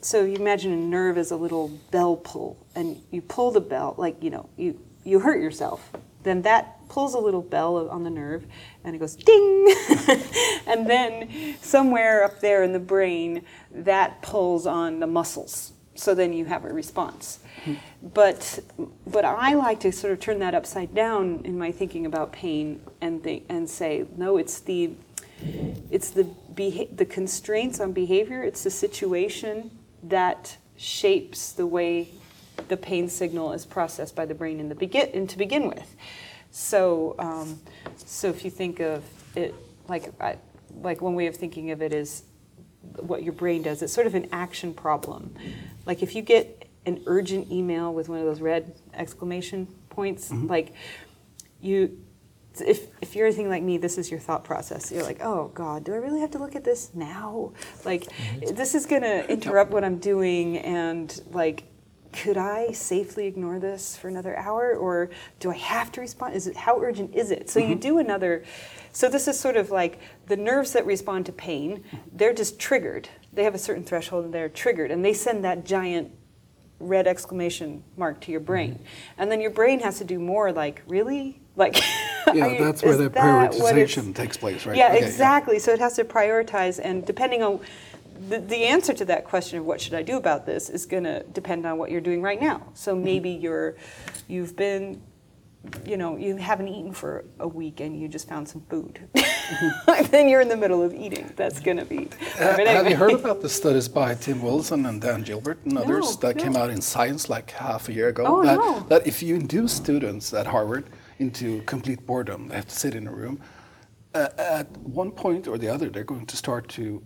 [0.00, 3.94] so you imagine a nerve as a little bell pull, and you pull the bell,
[3.98, 5.92] like you know, you you hurt yourself,
[6.22, 8.46] then that pulls a little bell on the nerve,
[8.84, 9.74] and it goes ding,
[10.66, 15.72] and then somewhere up there in the brain, that pulls on the muscles.
[15.94, 17.40] So then you have a response.
[17.64, 17.74] Hmm.
[18.02, 18.60] But
[19.06, 22.80] but I like to sort of turn that upside down in my thinking about pain
[23.00, 24.90] and think, and say no, it's the
[25.90, 26.24] it's the
[26.54, 28.42] beha- the constraints on behavior.
[28.42, 29.70] It's the situation
[30.02, 32.08] that shapes the way
[32.68, 35.96] the pain signal is processed by the brain in the begin in to begin with.
[36.56, 37.60] So um,
[37.96, 39.04] so if you think of
[39.34, 39.54] it
[39.88, 40.38] like I,
[40.80, 42.22] like one way of thinking of it is
[43.00, 43.82] what your brain does.
[43.82, 45.34] It's sort of an action problem.
[45.84, 50.30] Like if you get an urgent email with one of those red exclamation points.
[50.30, 50.46] Mm-hmm.
[50.46, 50.72] Like
[51.60, 51.98] you,
[52.60, 54.90] if if you're anything like me, this is your thought process.
[54.90, 57.52] You're like, oh God, do I really have to look at this now?
[57.84, 58.54] Like Mm-hmm.
[58.54, 61.64] this is gonna interrupt what I'm doing, and like.
[62.16, 66.34] Could I safely ignore this for another hour, or do I have to respond?
[66.34, 67.50] Is it how urgent is it?
[67.50, 67.80] So you mm-hmm.
[67.80, 68.42] do another.
[68.92, 71.84] So this is sort of like the nerves that respond to pain.
[72.12, 73.08] They're just triggered.
[73.34, 76.10] They have a certain threshold, and they're triggered, and they send that giant
[76.78, 78.74] red exclamation mark to your brain.
[78.74, 78.84] Mm-hmm.
[79.18, 81.40] And then your brain has to do more like, really?
[81.54, 81.76] Like,
[82.34, 84.76] Yeah, you- that's where the that prioritization takes place, right?
[84.76, 85.58] Yeah, Okay, exactly.
[85.58, 87.60] So it has to prioritize, and depending on
[88.28, 91.04] the, the answer to that question of what should I do about this is going
[91.04, 92.62] to depend on what you're doing right now.
[92.74, 93.04] So Mm-hmm.
[93.04, 93.76] maybe you're,
[94.28, 95.02] you've been,
[95.84, 99.00] you know, you haven't eaten for a week and you just found some food.
[100.10, 101.32] then you're in the middle of eating.
[101.36, 102.08] That's going to be.
[102.40, 105.78] Uh, but have you heard about the studies by Tim Wilson and Dan Gilbert and
[105.78, 108.24] others No, that came out in Science like half a year ago?
[108.26, 108.80] Oh, that, no.
[108.88, 110.86] that if you induce students at Harvard
[111.18, 113.40] into complete boredom, they have to sit in a room,
[114.14, 117.02] uh, at one point or the other, they're going to start to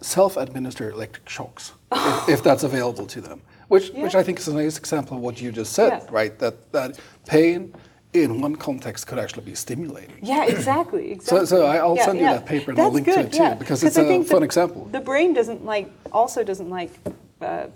[0.00, 3.42] self-administer electric shocks, if, if that's available to them.
[3.68, 6.08] Which, which I think is a nice example of what you just said, Yeah.
[6.10, 6.38] right?
[6.38, 7.74] That, that pain
[8.12, 10.18] in one context could actually be stimulating.
[10.22, 11.10] Yeah, exactly.
[11.10, 11.16] exactly.
[11.24, 13.54] So- so I'll send you that paper and I'll That's link to it too, yeah.
[13.54, 14.84] because 'Cause it's a fun the- example.
[14.92, 16.92] The brain doesn't like, also doesn't like
[17.40, 17.66] uh,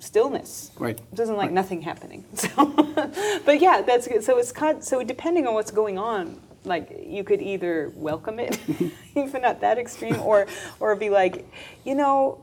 [0.00, 0.72] stillness.
[0.78, 1.00] Right.
[1.14, 1.54] Doesn't like Right.
[1.54, 2.24] nothing happening.
[2.36, 2.66] So,
[3.46, 4.22] but yeah, that's good.
[4.24, 4.82] So it's kind.
[4.84, 8.58] So depending on what's going on, like you could either welcome it,
[9.14, 10.46] even at that extreme, or
[10.80, 11.46] or be like,
[11.84, 12.42] you know.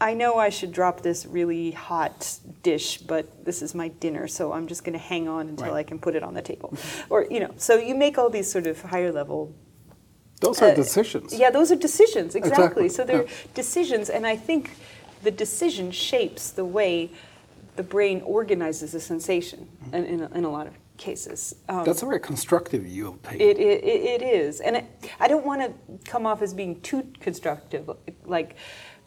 [0.00, 4.52] I know I should drop this really hot dish, but this is my dinner, so
[4.52, 5.78] I'm just going to hang on until Right.
[5.78, 6.76] I can put it on the table.
[7.08, 9.54] or, you know, so you make all these sort of higher level
[10.40, 11.32] Those are uh, decisions.
[11.32, 12.86] yeah, those are decisions, exactly.
[12.86, 13.54] Exactly, So they're yeah.
[13.54, 14.72] decisions, and I think
[15.22, 17.10] the decision shapes the way
[17.76, 21.54] the brain organizes a sensation in, in, a, in a lot of cases.
[21.68, 23.40] Um, That's a very constructive view of pain.
[23.40, 24.84] it, it, it is, and it,
[25.20, 27.90] I don't want to come off as being too constructive,
[28.24, 28.56] like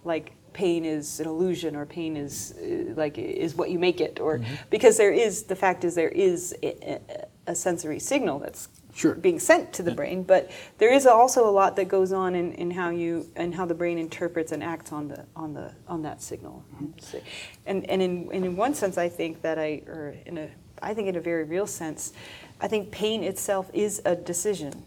[0.04, 4.20] like pain is an illusion or pain is uh, like is what you make it,
[4.20, 7.00] or because there is the fact is there is a,
[7.48, 9.14] a- sensory signal that's Sure.
[9.14, 12.52] being sent to the brain, but there is also a lot that goes on in,
[12.54, 16.02] in how you and how the brain interprets and acts on the on the on
[16.02, 16.66] that signal.
[17.00, 17.22] So-
[17.68, 20.50] And and in and in one sense, I think that I or in a
[20.82, 22.14] I think in a very real sense,
[22.62, 24.84] I think pain itself is a decision.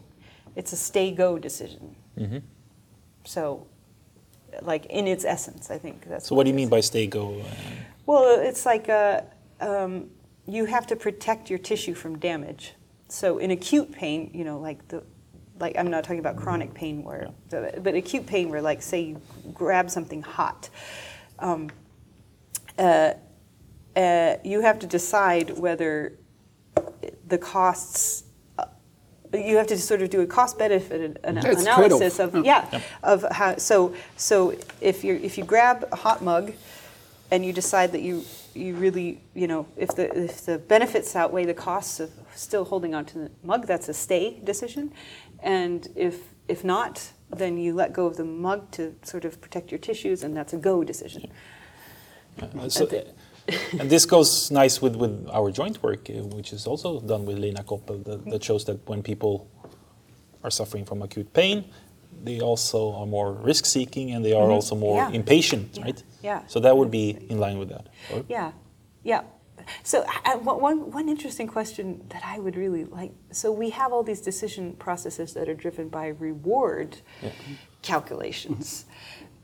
[0.56, 1.94] It's a stay go decision.
[3.24, 3.66] So,
[4.62, 6.26] like in its essence, I think that's.
[6.28, 6.62] So what do it you is.
[6.62, 7.40] mean by stay go?
[7.40, 7.44] Uh,
[8.06, 9.22] Well, it's like uh
[9.60, 10.10] um,
[10.46, 12.74] you have to protect your tissue from damage.
[13.08, 15.02] So in acute pain, you know, like the,
[15.58, 19.20] like I'm not talking about chronic pain where, but acute pain where, like, say you
[19.52, 20.70] grab something hot,
[21.38, 21.70] um,
[22.78, 23.14] uh,
[23.96, 26.12] uh, you have to decide whether
[27.26, 28.24] the costs.
[28.58, 28.64] uh,
[29.32, 32.34] You have to sort of do a cost benefit an It's analysis trade-off.
[32.34, 36.52] of yeah of how so so if you if you grab a hot mug
[37.30, 38.24] and you decide that you
[38.54, 42.94] you really you know if the if the benefits outweigh the costs of still holding
[42.94, 44.92] on to the mug that's a stay decision
[45.42, 46.16] and if
[46.48, 50.22] if not then you let go of the mug to sort of protect your tissues
[50.24, 51.30] and that's a go decision
[52.42, 52.86] uh, so,
[53.78, 57.38] and this goes nice with, with our joint work, uh, which is also done with
[57.38, 59.48] Lina Koppel, that, that shows that when people
[60.44, 61.64] are suffering from acute pain,
[62.22, 65.10] they also are more risk seeking and they are also more Yeah.
[65.10, 65.84] impatient, Yeah.
[65.84, 66.02] right?
[66.22, 66.42] Yeah.
[66.46, 67.88] So that would be in line with that.
[68.12, 68.52] or- Yeah,
[69.02, 69.22] yeah.
[69.84, 73.12] So uh, one- one one interesting question that I would really like.
[73.30, 76.96] So we have all these decision processes that are driven by reward
[77.82, 78.86] calculations,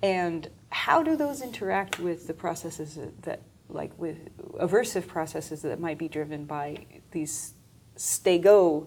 [0.03, 4.17] and how do those interact with the processes that, like with
[4.61, 7.55] aversive processes that might be driven by these
[7.97, 8.87] stay go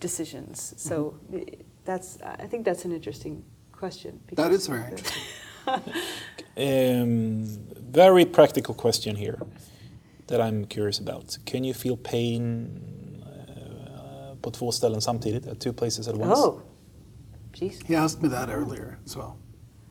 [0.00, 0.74] decisions?
[0.76, 1.38] So uh,
[1.84, 4.20] that's I think that's an interesting question.
[4.34, 5.22] That is because very interesting.
[6.56, 7.44] Um,
[7.92, 9.38] very practical question here
[10.26, 11.38] that I'm curious about.
[11.46, 12.70] Can you feel pain
[13.22, 16.38] uh, på två ställen samtidigt, at two places at once?
[16.38, 16.60] Oh,
[17.52, 17.86] jeez.
[17.86, 19.36] He asked me that earlier as well.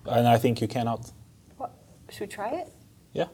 [0.06, 1.12] And I think you cannot.
[1.58, 1.72] What?
[2.10, 2.68] Should we try it?
[3.14, 3.28] Yeah.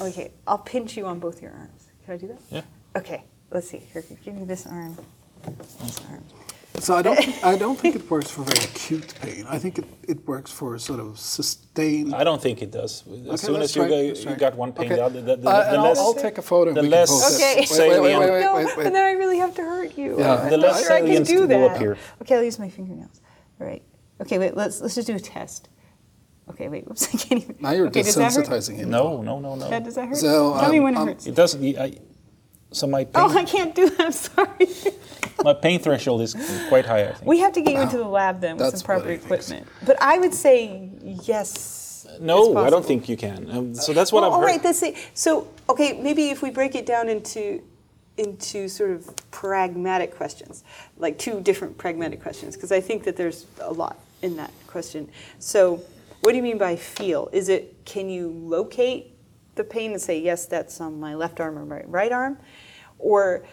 [0.00, 1.88] Okay, I'll pinch you on both your arms.
[2.04, 2.38] Can I do that?
[2.50, 2.62] Yeah.
[2.96, 3.78] Okay, let's see.
[3.92, 4.96] Here, give me this arm.
[5.58, 6.24] This arm.
[6.78, 9.44] So I don't, I don't think it works for very acute pain.
[9.48, 12.14] I think it, it works for sort of sustained.
[12.14, 13.02] I don't think it does.
[13.08, 14.94] As Okay, soon as you, try go, it, let's try you got one pain, Okay.
[14.96, 16.68] the, other, the, the, Uh, the I'll, less, I'll take a photo.
[16.70, 17.34] and the we can less.
[17.36, 17.66] Okay.
[17.70, 18.86] Wait, wait, wait, wait, no, wait, wait.
[18.86, 20.18] and then I really have to hurt you.
[20.20, 20.36] Yeah.
[20.42, 21.96] I'm The less sure I can do that.
[22.22, 23.20] Okay, I'll use my fingernails.
[23.60, 23.82] All right.
[24.20, 24.56] Okay, wait.
[24.56, 25.68] Let's let's just do a test.
[26.50, 26.86] Okay, wait.
[26.86, 27.56] Whoops, I can't even.
[27.60, 28.46] Now you're okay, does that hurt?
[28.46, 28.90] desensitizing him.
[28.90, 29.68] no, no, no, no.
[29.68, 30.16] That, does that hurt?
[30.16, 31.26] So, Tell me um, when it um, hurts.
[31.26, 31.78] It doesn't.
[31.78, 31.98] I,
[32.70, 34.00] So my pain, Oh, I can't do that.
[34.00, 34.68] I'm sorry.
[35.44, 36.34] my pain threshold is
[36.68, 37.08] quite high.
[37.08, 37.26] I think.
[37.26, 39.16] we have to get you into the lab then with That's some proper what he
[39.18, 39.50] thinks.
[39.50, 39.68] equipment.
[39.86, 40.90] But I would say
[41.22, 42.06] yes.
[42.20, 43.50] no, I don't think you can.
[43.50, 44.46] Um, so that's what well, I've all heard.
[44.46, 44.64] right.
[44.64, 44.94] Let's see.
[45.14, 47.62] So, okay, maybe if we break it down into
[48.18, 50.64] into sort of pragmatic questions,
[50.96, 55.08] like two different pragmatic questions, because I think that there's a lot in that question.
[55.38, 55.80] So,
[56.20, 57.28] what do you mean by feel?
[57.32, 59.14] Is it can you locate
[59.54, 62.38] the pain and say yes, that's on my left arm or my right arm,
[62.98, 63.44] or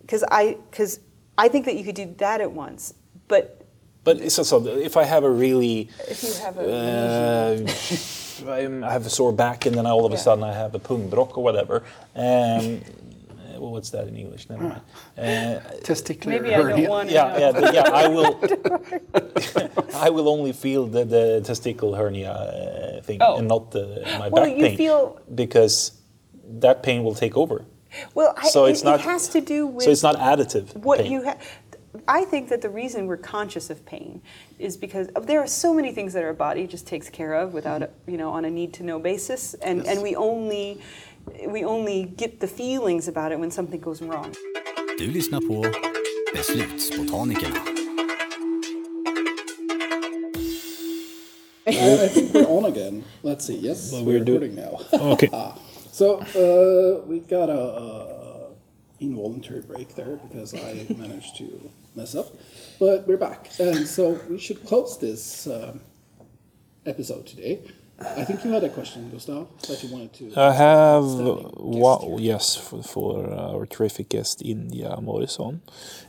[0.00, 1.00] because I because
[1.38, 2.94] I think that you could do that at once,
[3.28, 3.60] but
[4.04, 7.66] But so, so if I have a really, If you have a
[8.46, 10.20] uh, I'm- have a sore back and then all of a Yeah.
[10.20, 11.82] sudden I have a pungbrock or whatever.
[12.14, 12.80] Um,
[13.64, 14.48] well, what's that in English?
[14.50, 14.80] Never mind.
[15.18, 16.88] Uh, Testicular Maybe I don't hernia.
[16.90, 17.38] want to yeah, know.
[17.38, 18.02] yeah, the- yeah.
[18.02, 18.32] I will.
[20.06, 23.38] I will only feel the, the testicle hernia uh, thing Oh.
[23.38, 25.92] and not the, my Well, back you pain feel- because
[26.60, 27.64] that pain will take over.
[28.14, 30.76] well, I, So it, it's not- it has to do with So it's not additive.
[30.76, 31.12] what pain.
[31.12, 31.38] you have
[32.08, 34.20] i think that the reason we're conscious of pain
[34.58, 37.54] is because of, there are so many things that our body just takes care of
[37.54, 40.80] without a, you know on a need to know basis and and we only
[41.48, 44.32] we only get the feelings about it when something goes wrong
[44.98, 45.64] Du lyssnar på
[46.34, 47.60] Beslutsbotanikerna.
[51.66, 53.04] I, I think we're on again.
[53.22, 53.56] Let's see.
[53.56, 54.80] Yes, Well, we're we're do- recording now.
[55.12, 55.28] Okay.
[55.32, 55.58] Ah,
[55.92, 58.50] so uh, we got a, a
[59.00, 62.26] involuntary break there because I managed to mess up,
[62.78, 65.80] but we're back, and so we should close this um,
[66.86, 67.60] episode today.
[68.00, 70.32] I think you had a question, Gustav, that you wanted to.
[70.36, 72.18] I have Outstanding guest wow, here.
[72.20, 75.62] yes, for, for our terrific guest, India Morrison.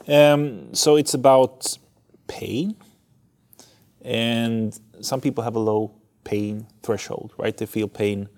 [0.08, 1.78] Um, so it's about
[2.28, 2.76] pain,
[4.02, 7.56] and some people have a low pain threshold, right?
[7.56, 8.30] They feel pain,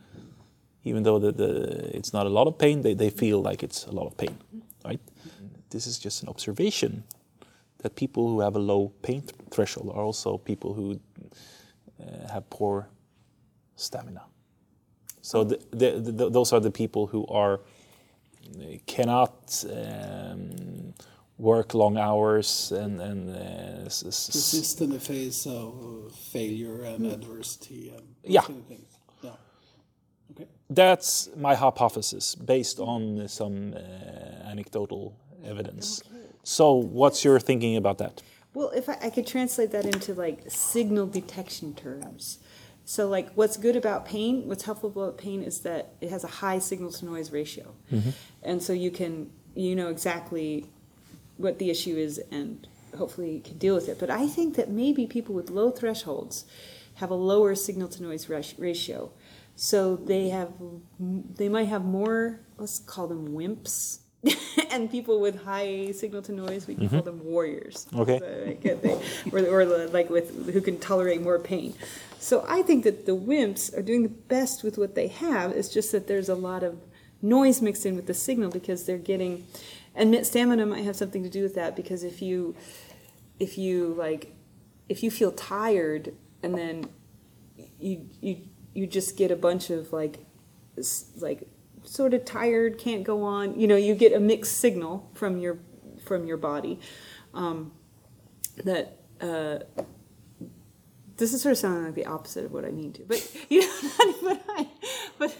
[0.83, 3.85] even though the, the, it's not a lot of pain, they, they feel like it's
[3.85, 4.37] a lot of pain,
[4.83, 4.99] right?
[5.69, 7.03] This is just an observation
[7.79, 10.99] that people who have a low pain th- threshold are also people who
[12.01, 12.89] uh, have poor
[13.77, 14.23] stamina.
[15.21, 17.61] So the, the, the, those are the people who are
[18.85, 20.93] cannot um,
[21.37, 28.07] work long hours and and uh, persist in the face of failure and adversity and
[28.23, 28.41] Yeah.
[28.41, 28.97] kind of things.
[29.21, 29.31] Yeah.
[30.31, 30.47] Okay.
[30.69, 35.13] that's my hypothesis based on some uh, anecdotal
[35.45, 36.01] evidence.
[36.43, 38.21] So what's your thinking about that?
[38.53, 42.39] well if I, I could translate that into like signal detection terms
[42.89, 46.27] so like what's good about pain what's helpful about pain is that it has a
[46.27, 48.11] high signal to noise ratio mm-hmm.
[48.43, 50.65] and so you can you know exactly
[51.37, 52.67] what the issue is and
[52.97, 53.99] hopefully you can deal with it.
[53.99, 56.45] But I think that maybe people with low thresholds
[56.95, 59.11] have a lower signal to noise ratio.
[59.55, 60.51] So they have
[60.99, 63.99] they might have more let's call them wimps.
[64.71, 66.95] and people with high signal to noise, we can mm-hmm.
[66.95, 67.85] call them warriors.
[67.95, 68.19] Okay.
[68.19, 71.75] So, like, they- or, or like with who can tolerate more pain.
[72.19, 75.51] So I think that the wimps are doing the best with what they have.
[75.51, 76.79] It's just that there's a lot of
[77.21, 79.45] noise mixed in with the signal because they're getting,
[79.95, 82.55] and mi- stamina might have something to do with that because if you,
[83.39, 84.35] if you like,
[84.89, 86.13] if you feel tired
[86.43, 86.89] and then
[87.79, 88.37] you you
[88.73, 90.19] you just get a bunch of like
[91.17, 91.47] like
[91.83, 95.57] sort of tired can't go on you know you get a mixed signal from your
[96.05, 96.79] from your body
[97.33, 97.71] um,
[98.63, 99.59] that uh,
[101.17, 103.61] this is sort of sounding like the opposite of what I mean to, but you
[103.61, 104.67] know, but I,
[105.17, 105.35] but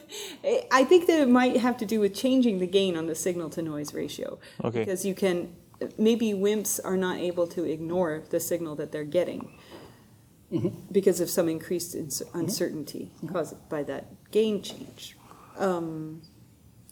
[0.72, 3.50] I think that it might have to do with changing the gain on the signal
[3.52, 4.40] to noise ratio.
[4.64, 4.80] Okay.
[4.80, 5.56] Because you can,
[5.98, 9.52] maybe wimps are not able to ignore the signal that they're getting
[10.52, 10.70] mm-hmm.
[10.92, 12.40] because of some increased ins- mm-hmm.
[12.40, 13.34] uncertainty mm-hmm.
[13.34, 15.16] caused by that gain change.
[15.58, 16.22] Um,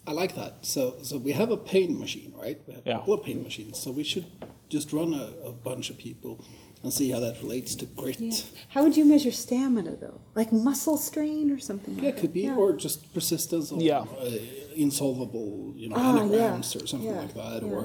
[0.06, 0.64] I like that.
[0.64, 2.60] So, so we have a pain machine, right?
[2.66, 2.94] We have Yeah.
[2.94, 3.78] a couple of pain machines.
[3.78, 4.26] So we should
[4.68, 6.44] just run a, a bunch of people
[6.86, 8.20] and see how that relates to grit.
[8.20, 8.30] yeah.
[8.32, 8.40] Yeah,
[8.74, 10.18] How would you measure stamina though?
[10.40, 11.94] Like muscle strain or something?
[11.96, 12.56] like it could be, that?
[12.60, 14.00] or just persistence of Yeah.
[14.00, 14.30] uh,
[14.86, 16.82] insolvable, you know, Ah, anagrams yeah.
[16.82, 17.68] or something Yeah, like that, yeah.
[17.74, 17.82] or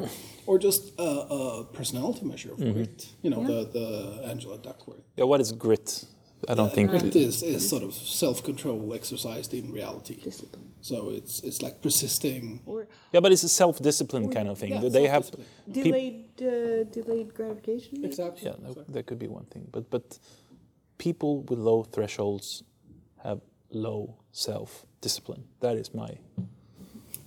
[0.50, 2.74] or just a, a personality measure of Mm-hmm.
[2.74, 2.98] grit.
[3.24, 3.52] You know, Yeah.
[3.52, 3.88] the the
[4.32, 5.06] Angela Duckworth.
[5.18, 5.88] Yeah, what is grit?
[6.50, 6.90] I don't think.
[6.90, 10.16] Grit is, is sort of self-control exercised in reality.
[10.16, 10.74] Discipline.
[10.82, 12.62] So it's it's like persisting.
[12.66, 14.72] Or Yeah, but it's a self-discipline kind of thing.
[14.72, 15.30] Yeah, they have
[15.70, 18.04] delayed uh, delayed gratification.
[18.04, 18.50] Exactly.
[18.50, 19.68] Yeah, that, that could be one thing.
[19.72, 20.20] But but
[20.98, 22.64] people with low thresholds
[23.24, 25.44] have low self-discipline.
[25.60, 26.18] That is my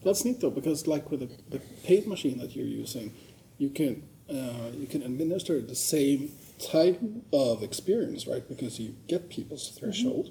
[0.02, 3.12] That's neat though, because like with the, the paint machine that you're using,
[3.58, 6.30] you can uh, you can administer the same
[6.70, 7.00] type
[7.32, 8.46] of experience, right?
[8.48, 10.30] Because you get people's threshold,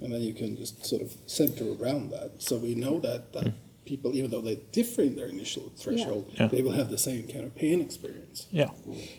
[0.00, 2.42] and then you can just sort of center around that.
[2.42, 3.56] So we know that that hmm.
[3.84, 6.48] people, even though they differ in their initial threshold, Yeah.
[6.48, 8.46] they will have the same kind of pain experience.
[8.50, 8.70] Yeah.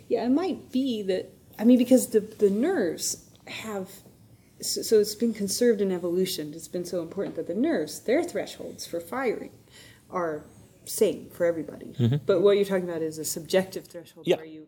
[0.08, 1.32] Yeah, it might be that.
[1.58, 3.90] I mean, because the the nerves have.
[4.62, 6.54] So, so it's been conserved in evolution.
[6.54, 9.52] It's been so important that the nerves, their thresholds for firing,
[10.10, 10.46] are
[10.86, 11.88] same for everybody.
[12.00, 12.18] Mm-hmm.
[12.26, 14.38] But what you're talking about is a subjective threshold Yeah.
[14.38, 14.68] where you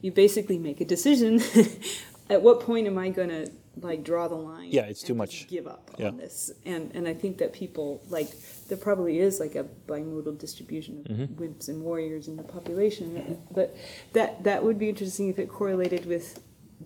[0.00, 1.40] you basically make a decision.
[2.30, 4.68] At what point am I going to like draw the line?
[4.72, 5.46] Yeah, it's too much.
[5.48, 6.08] Give up Yeah.
[6.08, 8.30] on this, and and I think that people like
[8.68, 11.42] there probably is like a bimodal distribution of Mm-hmm.
[11.42, 13.76] wimps and warriors in the population, but
[14.12, 16.40] that that would be interesting if it correlated with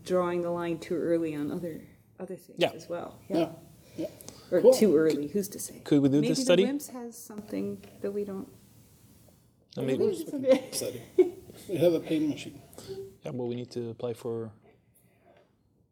[0.05, 1.81] drawing the line too early on other
[2.19, 2.73] other things Yeah.
[2.75, 3.19] as well.
[3.29, 3.49] Yeah.
[3.97, 4.07] yeah.
[4.51, 4.75] Or Cool.
[4.75, 5.81] too early, who's to say?
[5.85, 6.65] Could we do Maybe this study?
[6.65, 8.49] the wimps has something that we don't.
[9.79, 10.15] I mean,
[10.73, 11.03] Study.
[11.69, 12.61] They have a pain machine.
[13.25, 14.51] yeah, but we need to apply for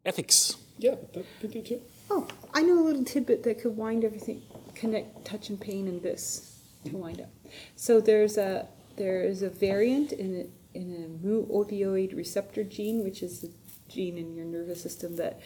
[0.05, 0.55] ethics.
[0.77, 1.81] Yeah, but that could do too.
[2.09, 4.41] Oh, I know a little tidbit that could wind everything,
[4.73, 7.29] connect touch and pain and this to wind up.
[7.75, 13.03] So there's a there is a variant in a, in a mu opioid receptor gene,
[13.03, 13.51] which is the
[13.87, 15.39] gene in your nervous system that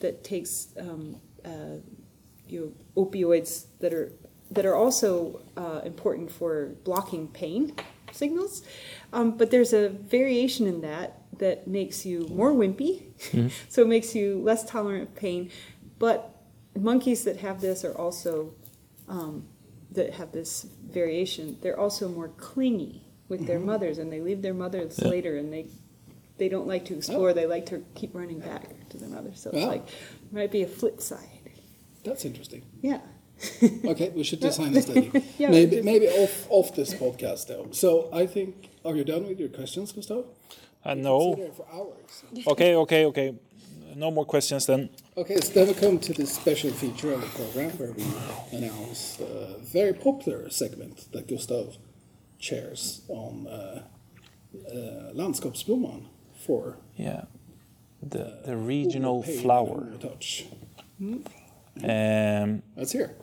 [0.00, 1.78] that takes um, uh,
[2.48, 4.12] you know, opioids that are
[4.50, 7.74] that are also uh, important for blocking pain
[8.12, 8.62] signals.
[9.12, 13.02] Um, but there's a variation in that that makes you more wimpy,
[13.68, 15.50] so it makes you less tolerant of pain.
[15.98, 16.30] But
[16.78, 18.54] monkeys that have this are also
[19.08, 19.46] um,
[19.90, 21.58] that have this variation.
[21.60, 25.08] They're also more clingy with their mothers, and they leave their mothers Yeah.
[25.08, 25.66] later, and they
[26.38, 27.32] they don't like to explore.
[27.32, 29.32] They like to keep running back to their mother.
[29.34, 29.66] So it's Yeah.
[29.66, 29.86] like
[30.32, 31.28] might be a flip side.
[32.04, 32.62] That's interesting.
[32.80, 33.00] Yeah.
[33.84, 35.10] Okay, we should design a study.
[35.38, 37.66] Yeah, maybe just- maybe off off this podcast though.
[37.72, 40.24] So I think are you done with your questions, Gustav?
[40.84, 41.50] Uh, Sit no.
[41.56, 42.24] for hours.
[42.46, 43.34] Okay, okay, okay.
[43.94, 44.88] No more questions then.
[45.16, 48.04] Okay, so then we come to this special feature of the program where we
[48.56, 51.76] announce a very popular segment that Gustav
[52.38, 53.82] chairs on uh,
[54.68, 56.06] uh, Landskapsblomman
[56.46, 57.24] for Yeah.
[58.02, 59.78] The the regional pain flower.
[59.92, 60.46] and touch.
[61.84, 63.14] Um, Let's hear.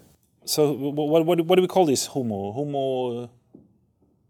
[0.53, 2.51] So what, what, what do we call this homo?
[2.57, 3.27] Homo uh,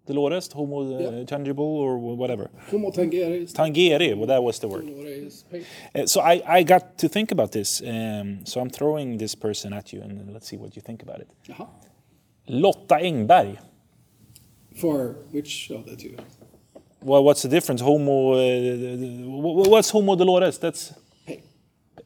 [0.05, 0.51] dolores?
[0.51, 1.23] Homo uh, Yeah.
[1.33, 2.45] tangible or whatever?
[2.71, 4.85] Homo tangeris, Tangere, well, that was the word.
[5.95, 7.81] Uh, so I, I got to think about this.
[7.81, 11.19] Um, so I'm throwing this person at you and let's see what you think about
[11.23, 11.29] it.
[11.47, 11.67] Jaha.
[12.47, 13.57] Lotta Engberg.
[14.81, 14.97] For
[15.31, 16.15] which of the two?
[17.01, 17.81] Well, what's the difference?
[17.81, 18.33] Homo.
[18.33, 20.57] Uh, wh- wh- what's Homo dolores?
[20.57, 20.93] That's.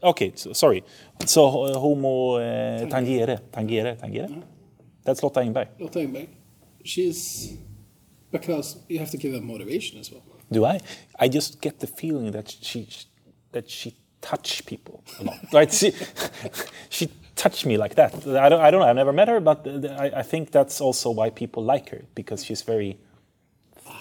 [0.04, 0.32] Okay.
[0.36, 0.84] So, sorry.
[1.26, 4.44] So uh, Homo uh, tangere, tangere, tangere.
[5.04, 5.68] That's Lotta Engberg.
[5.80, 6.30] Lotta Engberg.
[6.84, 7.58] She's
[8.32, 10.24] because you have to give her motivation as well.
[10.52, 10.80] Do I?
[11.20, 12.88] I just get the feeling that she
[13.52, 15.40] that she touch people a lot.
[15.54, 15.72] right?
[15.72, 15.94] She
[16.90, 18.14] she touched me like that.
[18.28, 18.62] I don't.
[18.62, 18.88] I don't know.
[18.88, 22.44] I've never met her, but I, I think that's also why people like her because
[22.44, 22.98] she's very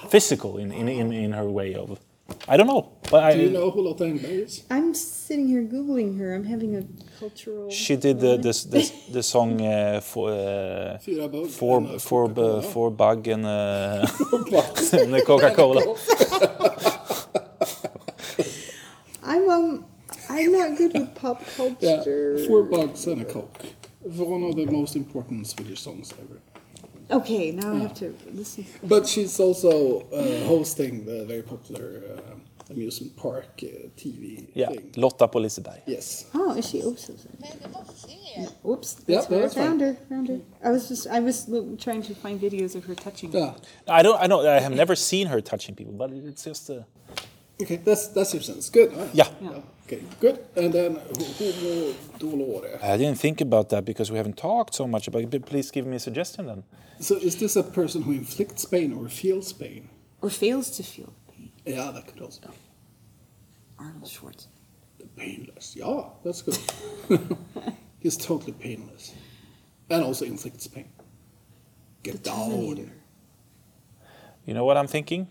[0.09, 2.01] physical in in, in, in her way of.
[2.49, 3.35] I don't know, but I.
[3.37, 4.65] Do you know who Lotta Engberg is?
[4.71, 6.35] I'm sitting here googling her.
[6.35, 6.83] I'm having a
[7.19, 7.71] cultural.
[7.71, 12.29] She did the this this the song uh, for uh, Fyra for and a for
[12.29, 12.63] Coca-Cola.
[12.63, 14.07] for bug and uh,
[15.03, 15.83] and the Coca Cola.
[19.23, 19.85] I'm um.
[20.29, 22.39] I'm not good with pop Yeah, culture.
[22.47, 23.59] four bugs and a coke.
[24.01, 26.41] One of the most important Swedish songs ever.
[27.13, 28.65] Okay, now I have to listen.
[28.83, 34.93] But she's also uh, hosting the very popular uh, amusement park uh, TV Yeah, thing.
[34.97, 35.81] Lotta på Liseberg.
[35.87, 36.27] Yes.
[36.35, 36.79] Oh, is she?
[36.83, 37.11] Oops.
[38.65, 38.97] Oops.
[39.07, 39.95] Yeah, That's where that's I found her.
[40.09, 40.41] Found her.
[40.65, 41.07] I was just.
[41.07, 41.47] I was
[41.79, 43.33] trying to find videos of her touching.
[43.33, 43.55] Yeah.
[43.89, 44.19] I don't.
[44.23, 44.41] I know.
[44.49, 46.71] I have never seen her touching people, but it's just.
[46.71, 46.83] Uh,
[47.63, 48.71] Okay, that's that's your sense.
[48.71, 48.91] Good.
[48.93, 49.07] huh?
[49.13, 49.29] Yeah.
[49.87, 50.39] Okay, good.
[50.57, 52.83] And then who, Homo dolore.
[52.83, 55.31] I didn't think about that because we haven't talked so much about it.
[55.31, 56.65] But please give me a suggestion then.
[57.01, 59.89] So is this a person who inflicts pain or feels pain?
[60.21, 61.51] Or fails to feel pain.
[61.67, 62.55] Yeah, that could also be.
[63.79, 64.47] Arnold Schwarzenegger.
[64.99, 65.75] The painless.
[65.77, 66.59] Yeah, that's good.
[68.01, 69.13] He's totally painless.
[69.91, 70.89] And also inflicts pain.
[72.03, 72.51] Get down.
[72.51, 72.93] Terminator.
[74.47, 75.29] You know what I'm thinking?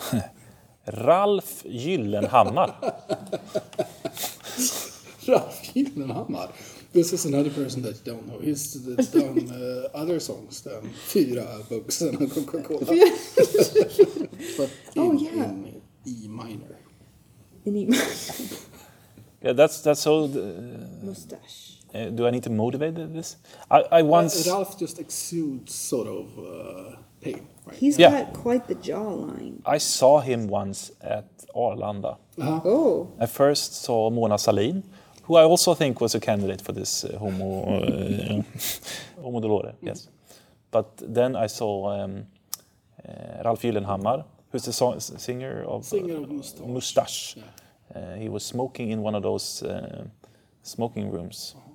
[0.92, 2.74] Ralf Gyllenhammar.
[5.28, 6.50] Ralf Gyllenhammar.
[6.92, 8.38] This is another person that you don't know.
[8.40, 8.74] He's
[9.12, 12.80] done uh, other songs than Fyra Bugs and a Coca-Cola.
[14.56, 15.44] but in, Oh, yeah.
[15.44, 16.76] in E minor.
[17.64, 17.86] And he
[19.42, 20.24] Yeah, that's that's so.
[20.24, 21.78] Uh, mustache.
[21.94, 23.36] uh, do I need to motivate this?
[23.70, 24.46] I, I once.
[24.46, 26.26] Uh, Ralf just exudes sort of
[27.20, 27.46] uh, pain.
[27.66, 27.76] Right?
[27.78, 28.10] He's Yeah.
[28.10, 29.60] got quite the jawline.
[29.66, 32.16] I saw him once at Arlanda.
[32.38, 32.60] Uh-huh.
[32.64, 33.08] Oh.
[33.20, 34.82] I first saw Mona Sahlin,
[35.24, 38.42] who I also think was a candidate for this uh, Homo uh,
[39.22, 39.74] Homo dolore.
[39.82, 40.08] Yes,
[40.70, 42.26] but then I saw um,
[43.08, 46.66] uh, Ralf Gyllenhammar, who's the so- singer of Singer uh, of Mustasch.
[46.66, 47.36] Mustasch.
[47.36, 47.42] Yeah.
[47.94, 50.04] Uh, he was smoking in one of those uh,
[50.62, 51.54] smoking rooms.
[51.56, 51.69] Oh.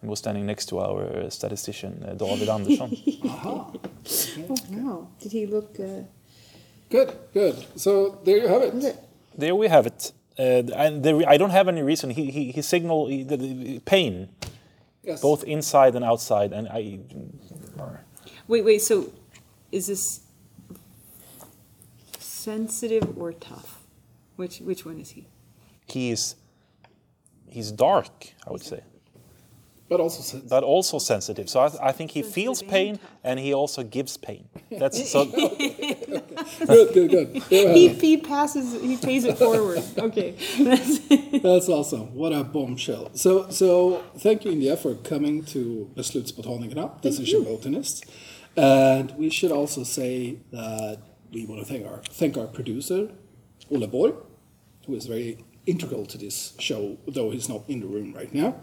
[0.00, 2.96] He was standing next to our uh, statistician uh, David Andersson.
[3.24, 3.70] Aha.
[3.72, 5.08] Oh, wow.
[5.20, 5.78] Did he look?
[5.78, 6.02] Uh,
[6.88, 7.54] Good, good.
[7.76, 8.96] So there you have it.
[9.38, 10.10] there we have it.
[10.36, 10.42] Uh,
[10.74, 12.10] and there, I don't have any reason.
[12.10, 14.28] He, he, he signaled he, the, the pain,
[15.04, 15.20] Yes.
[15.20, 16.98] both inside and outside, and I.
[18.48, 18.82] wait, wait.
[18.82, 19.12] So,
[19.70, 20.20] is this
[22.18, 23.82] sensitive or tough?
[24.36, 25.26] Which which one is he?
[25.86, 26.36] He's
[27.48, 28.80] he's dark, I would say,
[29.90, 30.48] But also sensitive.
[30.48, 31.50] but also sensitive.
[31.50, 34.48] So I, I think he feels Sensitive and pain and he also gives pain.
[34.70, 35.24] That's so.
[35.26, 37.28] good, good, good.
[37.50, 38.00] He, have it.
[38.00, 38.80] he passes.
[38.80, 39.82] He pays it forward.
[39.98, 40.36] Okay.
[41.42, 42.14] That's awesome.
[42.14, 43.10] What a bombshell.
[43.14, 48.06] So, so thank you, India, for coming to Beslutsbotanikerna, Decision Botanist.
[48.56, 50.98] And we should also say that
[51.32, 53.10] we want to thank our thank our producer,
[53.70, 54.14] Ole Borg,
[54.86, 58.54] who is very integral to this show, though he's not in the room right now.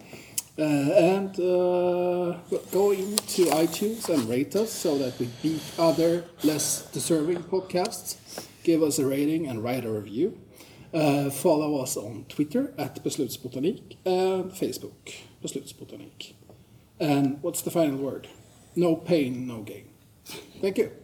[0.60, 2.36] Uh, and uh,
[2.72, 8.18] go into iTunes and rate us so that we beat other less deserving podcasts.
[8.64, 10.39] Give us a rating and write a review.
[10.91, 16.34] Uh, follow us on Twitter at Beslutsbotanik and Facebook Beslutsbotanik.
[16.99, 18.28] And what's the final word?
[18.76, 19.89] No pain, no gain.
[20.60, 20.97] Thank you.